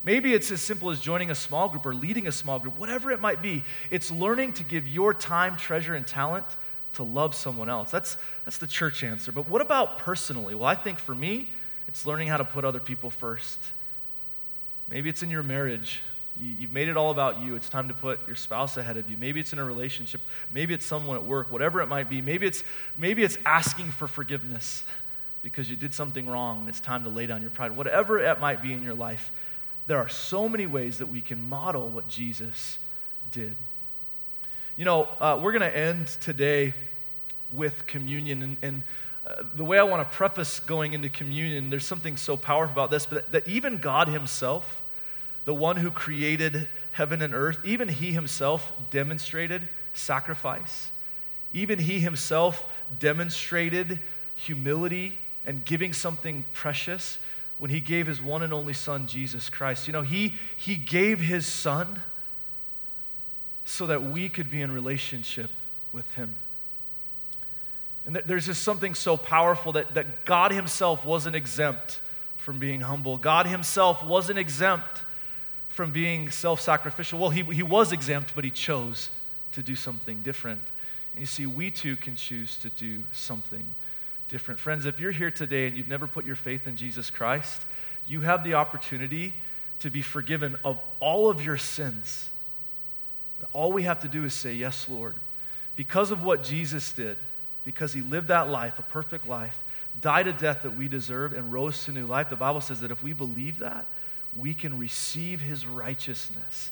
Maybe 0.04 0.34
it's 0.34 0.52
as 0.52 0.62
simple 0.62 0.90
as 0.90 1.00
joining 1.00 1.32
a 1.32 1.36
small 1.36 1.70
group 1.70 1.86
or 1.86 1.96
leading 1.96 2.28
a 2.28 2.32
small 2.34 2.60
group, 2.60 2.78
whatever 2.78 3.10
it 3.10 3.22
might 3.22 3.42
be. 3.42 3.64
It's 3.90 4.12
learning 4.12 4.52
to 4.54 4.66
give 4.66 4.86
your 4.86 5.14
time, 5.14 5.56
treasure, 5.56 5.96
and 5.96 6.06
talent 6.06 6.46
to 6.96 7.04
love 7.04 7.36
someone 7.36 7.70
else. 7.70 7.92
That's, 7.92 8.18
that's 8.44 8.58
the 8.58 8.68
church 8.68 9.04
answer. 9.04 9.32
But 9.32 9.50
what 9.50 9.62
about 9.62 10.00
personally? 10.00 10.56
Well, 10.56 10.68
I 10.68 10.76
think 10.76 11.00
for 11.00 11.16
me, 11.16 11.50
it's 11.88 12.06
learning 12.06 12.28
how 12.28 12.38
to 12.38 12.46
put 12.46 12.66
other 12.66 12.80
people 12.80 13.10
first. 13.10 13.60
Maybe 14.90 15.10
it's 15.10 15.24
in 15.24 15.30
your 15.30 15.44
marriage. 15.44 16.02
You, 16.40 16.56
have 16.62 16.72
made 16.72 16.90
it 16.90 16.98
all 16.98 17.12
about 17.12 17.40
you. 17.40 17.56
It's 17.56 17.70
time 17.70 17.88
to 17.88 17.94
put 17.94 18.20
your 18.28 18.36
spouse 18.36 18.76
ahead 18.78 18.98
of 18.98 19.10
you. 19.10 19.18
Maybe 19.18 19.40
it's 19.40 19.54
in 19.54 19.60
a 19.60 19.64
relationship. 19.64 20.22
Maybe 20.54 20.74
it's 20.74 20.86
someone 20.86 21.16
at 21.16 21.26
work, 21.26 21.52
whatever 21.52 21.82
it 21.82 21.88
might 21.88 22.10
be. 22.10 22.22
Maybe 22.22 22.46
it's, 22.46 22.64
maybe 22.98 23.24
it's 23.24 23.38
asking 23.46 23.92
for 23.92 24.08
forgiveness 24.08 24.84
because 25.42 25.70
you 25.70 25.76
did 25.76 25.94
something 25.94 26.28
wrong 26.28 26.62
and 26.62 26.70
it's 26.70 26.80
time 26.80 27.04
to 27.04 27.10
lay 27.10 27.28
down 27.28 27.42
your 27.42 27.52
pride. 27.52 27.76
Whatever 27.78 28.20
it 28.20 28.40
might 28.40 28.62
be 28.62 28.74
in 28.74 28.84
your 28.84 28.96
life, 28.96 29.32
there 29.88 29.98
are 29.98 30.10
so 30.10 30.50
many 30.50 30.66
ways 30.66 30.98
that 30.98 31.06
we 31.06 31.22
can 31.22 31.48
model 31.48 31.88
what 31.88 32.08
Jesus 32.08 32.80
did. 33.32 33.56
You 34.78 34.84
know, 34.84 35.08
uh, 35.22 35.40
we're 35.42 35.54
going 35.54 35.62
to 35.62 35.78
end 35.78 36.08
today 36.08 36.74
with 37.52 37.88
communion. 37.88 38.42
And, 38.42 38.58
and 38.62 38.84
uh, 39.26 39.44
the 39.56 39.64
way 39.64 39.80
I 39.80 39.84
want 39.84 40.10
to 40.10 40.18
preface 40.18 40.60
going 40.60 40.94
into 40.94 41.08
communion, 41.08 41.70
there's 41.70 41.86
something 41.86 42.18
so 42.18 42.36
powerful 42.36 42.74
about 42.74 42.92
this, 42.92 43.06
but 43.06 43.32
that, 43.32 43.46
that 43.46 43.52
even 43.52 43.78
God 43.78 44.10
Himself, 44.10 44.84
the 45.46 45.54
one 45.54 45.78
who 45.78 45.92
created 45.92 46.68
heaven 46.92 47.22
and 47.22 47.34
earth, 47.34 47.60
even 47.64 47.88
He 47.88 48.12
Himself 48.12 48.74
demonstrated 48.90 49.68
sacrifice. 49.94 50.92
Even 51.54 51.80
He 51.80 52.00
Himself 52.00 52.66
demonstrated 53.00 54.00
humility 54.36 55.18
and 55.46 55.64
giving 55.64 55.94
something 55.94 56.44
precious 56.54 57.18
when 57.58 57.72
he 57.72 57.80
gave 57.80 58.08
his 58.08 58.22
one 58.22 58.44
and 58.44 58.52
only 58.52 58.74
son, 58.74 59.08
Jesus 59.08 59.50
Christ. 59.50 59.88
You 59.88 59.94
know, 59.94 60.02
he, 60.02 60.34
he 60.58 60.76
gave 60.76 61.20
his 61.20 61.46
son 61.46 62.02
so 63.66 63.88
that 63.88 64.04
we 64.04 64.30
could 64.30 64.50
be 64.50 64.62
in 64.62 64.72
relationship 64.72 65.50
with 65.92 66.12
him. 66.14 66.36
And 68.06 68.22
there's 68.26 68.46
just 68.46 68.62
something 68.62 68.94
so 68.94 69.18
powerful 69.18 69.72
that, 69.74 69.96
that 69.96 70.26
God 70.26 70.52
himself 70.52 71.04
wasn't 71.04 71.36
exempt 71.36 72.00
from 72.38 72.60
being 72.60 72.82
humble. 72.82 73.18
God 73.18 73.48
himself 73.48 74.06
wasn't 74.06 74.38
exempt 74.38 75.02
from 75.68 75.92
being 75.92 76.30
self 76.30 76.62
sacrificial. 76.62 77.20
Well, 77.20 77.32
he, 77.32 77.42
he 77.42 77.64
was 77.64 77.92
exempt, 77.92 78.34
but 78.36 78.44
he 78.44 78.52
chose 78.52 79.10
to 79.54 79.64
do 79.64 79.76
something 79.76 80.22
different. 80.22 80.62
And 81.14 81.22
you 81.22 81.26
see, 81.26 81.48
we 81.48 81.72
too 81.72 81.96
can 81.96 82.16
choose 82.16 82.58
to 82.60 82.70
do 82.70 83.04
something 83.12 83.66
different. 84.28 84.60
Friends, 84.60 84.86
if 84.86 85.00
you're 85.00 85.12
here 85.12 85.32
today 85.32 85.68
and 85.68 85.76
you've 85.76 85.88
never 85.88 86.06
put 86.06 86.26
your 86.26 86.36
faith 86.36 86.68
in 86.68 86.76
Jesus 86.76 87.10
Christ, 87.10 87.64
you 88.08 88.22
have 88.22 88.44
the 88.44 88.54
opportunity 88.54 89.34
to 89.80 89.90
be 89.90 90.02
forgiven 90.02 90.56
of 90.64 90.78
all 91.00 91.30
of 91.30 91.44
your 91.44 91.58
sins. 91.58 92.30
All 93.54 93.72
we 93.72 93.84
have 93.84 94.00
to 94.02 94.08
do 94.08 94.24
is 94.24 94.34
say, 94.34 94.54
Yes, 94.54 94.88
Lord. 94.90 95.16
Because 95.76 96.12
of 96.12 96.24
what 96.24 96.44
Jesus 96.44 96.94
did, 96.94 97.18
because 97.66 97.94
he 97.94 98.02
lived 98.02 98.30
that 98.30 98.50
life, 98.50 98.80
a 98.80 98.84
perfect 98.84 99.28
life, 99.28 99.62
died 100.02 100.28
a 100.28 100.34
death 100.34 100.64
that 100.64 100.78
we 100.78 100.88
deserve, 100.88 101.34
and 101.34 101.52
rose 101.52 101.86
to 101.86 101.92
new 101.92 102.06
life, 102.06 102.30
the 102.30 102.36
Bible 102.36 102.62
says 102.62 102.82
that 102.82 102.92
if 102.92 103.04
we 103.04 103.14
believe 103.14 103.60
that, 103.60 103.86
we 104.38 104.54
can 104.54 104.78
receive 104.78 105.42
his 105.42 105.66
righteousness. 105.66 106.72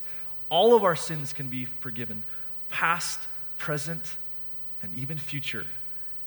All 0.49 0.75
of 0.75 0.83
our 0.83 0.95
sins 0.95 1.33
can 1.33 1.47
be 1.47 1.65
forgiven, 1.65 2.23
past, 2.69 3.19
present, 3.57 4.15
and 4.81 4.93
even 4.95 5.17
future 5.17 5.65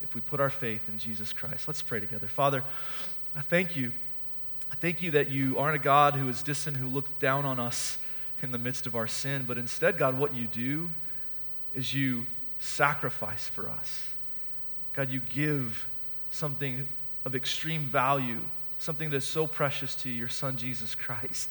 if 0.03 0.15
we 0.15 0.21
put 0.21 0.41
our 0.41 0.51
faith 0.51 0.81
in 0.89 0.99
Jesus 0.99 1.33
Christ. 1.33 1.69
Let's 1.69 1.83
pray 1.83 2.01
together. 2.01 2.27
Father, 2.27 2.65
I 3.37 3.41
thank 3.43 3.77
you. 3.77 3.93
I 4.73 4.75
thank 4.77 5.03
you 5.03 5.13
that 5.13 5.31
you 5.31 5.59
aren't 5.59 5.77
a 5.77 5.81
God 5.81 6.15
who 6.15 6.29
is 6.29 6.43
distant, 6.43 6.77
who 6.77 6.89
looked 6.89 7.21
down 7.21 7.45
on 7.45 7.61
us 7.61 7.99
in 8.43 8.53
the 8.53 8.59
midst 8.59 8.87
of 8.87 8.95
our 8.95 9.07
sin, 9.07 9.45
but 9.47 9.59
instead, 9.59 9.99
God, 9.99 10.19
what 10.19 10.35
you 10.35 10.47
do 10.47 10.91
is 11.75 11.95
you 11.95 12.27
sacrifice 12.59 13.49
for 13.49 13.69
us. 13.69 14.07
God, 14.93 15.11
you 15.11 15.21
give 15.33 15.87
something 16.31 16.87
of 17.25 17.35
extreme 17.35 17.83
value, 17.83 18.41
something 18.79 19.11
that's 19.11 19.27
so 19.27 19.47
precious 19.47 19.95
to 19.97 20.09
you, 20.09 20.15
your 20.15 20.29
Son, 20.29 20.57
Jesus 20.57 20.95
Christ, 20.95 21.51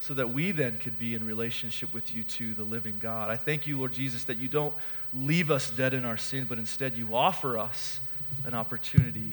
so 0.00 0.14
that 0.14 0.30
we 0.30 0.50
then 0.50 0.78
could 0.78 0.98
be 0.98 1.14
in 1.14 1.26
relationship 1.26 1.92
with 1.94 2.14
you 2.14 2.24
to 2.24 2.54
the 2.54 2.64
living 2.64 2.96
God. 3.00 3.30
I 3.30 3.36
thank 3.36 3.66
you, 3.66 3.78
Lord 3.78 3.92
Jesus, 3.92 4.24
that 4.24 4.38
you 4.38 4.48
don't 4.48 4.74
leave 5.12 5.50
us 5.50 5.70
dead 5.70 5.94
in 5.94 6.04
our 6.04 6.16
sin, 6.16 6.46
but 6.48 6.58
instead 6.58 6.96
you 6.96 7.14
offer 7.14 7.58
us 7.58 8.00
an 8.44 8.54
opportunity 8.54 9.32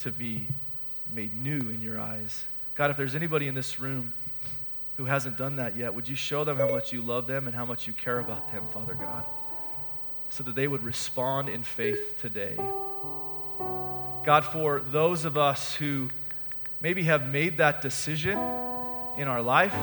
to 0.00 0.10
be 0.10 0.46
made 1.14 1.34
new 1.42 1.58
in 1.58 1.80
your 1.82 2.00
eyes. 2.00 2.44
God, 2.74 2.90
if 2.90 2.96
there's 2.96 3.14
anybody 3.14 3.46
in 3.46 3.54
this 3.54 3.78
room 3.78 4.14
who 5.00 5.06
hasn't 5.06 5.38
done 5.38 5.56
that 5.56 5.76
yet, 5.76 5.94
would 5.94 6.06
you 6.06 6.14
show 6.14 6.44
them 6.44 6.58
how 6.58 6.68
much 6.68 6.92
you 6.92 7.00
love 7.00 7.26
them 7.26 7.46
and 7.46 7.56
how 7.56 7.64
much 7.64 7.86
you 7.86 7.92
care 7.94 8.18
about 8.18 8.52
them, 8.52 8.62
Father 8.68 8.92
God, 8.92 9.24
so 10.28 10.44
that 10.44 10.54
they 10.54 10.68
would 10.68 10.82
respond 10.82 11.48
in 11.48 11.62
faith 11.62 12.20
today? 12.20 12.54
God, 14.22 14.44
for 14.44 14.80
those 14.80 15.24
of 15.24 15.38
us 15.38 15.74
who 15.74 16.10
maybe 16.82 17.04
have 17.04 17.26
made 17.26 17.56
that 17.56 17.80
decision 17.80 18.36
in 19.16 19.26
our 19.26 19.40
life, 19.40 19.74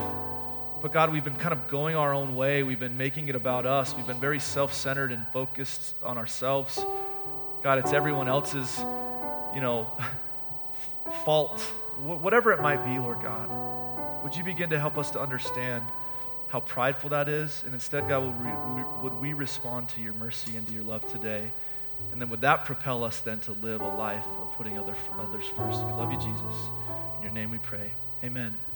but 0.83 0.93
God, 0.93 1.11
we've 1.11 1.23
been 1.23 1.35
kind 1.35 1.51
of 1.51 1.67
going 1.67 1.95
our 1.95 2.13
own 2.13 2.35
way. 2.35 2.61
We've 2.61 2.79
been 2.79 2.97
making 2.97 3.27
it 3.27 3.35
about 3.35 3.65
us. 3.65 3.95
We've 3.95 4.05
been 4.05 4.19
very 4.19 4.39
self 4.39 4.71
centered 4.71 5.11
and 5.11 5.25
focused 5.29 5.95
on 6.03 6.19
ourselves. 6.19 6.79
God, 7.63 7.79
it's 7.79 7.91
everyone 7.91 8.27
else's, 8.27 8.77
you 9.55 9.61
know, 9.61 9.89
fault, 11.25 11.59
whatever 12.03 12.53
it 12.53 12.61
might 12.61 12.85
be, 12.85 12.99
Lord 12.99 13.23
God. 13.23 13.86
Would 14.23 14.35
you 14.35 14.43
begin 14.43 14.69
to 14.71 14.79
help 14.79 14.97
us 14.97 15.11
to 15.11 15.19
understand 15.19 15.83
how 16.47 16.61
prideful 16.61 17.09
that 17.11 17.29
is? 17.29 17.63
And 17.65 17.73
instead, 17.73 18.07
God, 18.07 18.23
would 19.01 19.19
we, 19.19 19.33
respond 19.33 19.89
to 19.89 20.01
your 20.01 20.13
mercy 20.13 20.57
and 20.57 20.67
to 20.67 20.73
your 20.73 20.83
love 20.83 21.05
today? 21.11 21.51
And 22.11 22.21
then 22.21 22.29
would 22.29 22.41
that 22.41 22.65
propel 22.65 23.03
us 23.03 23.19
then 23.21 23.39
to 23.41 23.53
live 23.53 23.81
a 23.81 23.95
life 23.95 24.25
of 24.41 24.53
putting 24.57 24.77
other, 24.77 24.95
others 25.19 25.45
first? 25.55 25.83
We 25.83 25.93
love 25.93 26.11
you, 26.11 26.19
Jesus. 26.19 26.55
In 27.17 27.23
your 27.23 27.31
name 27.31 27.51
we 27.51 27.57
pray. 27.57 27.91
Amen. 28.23 28.66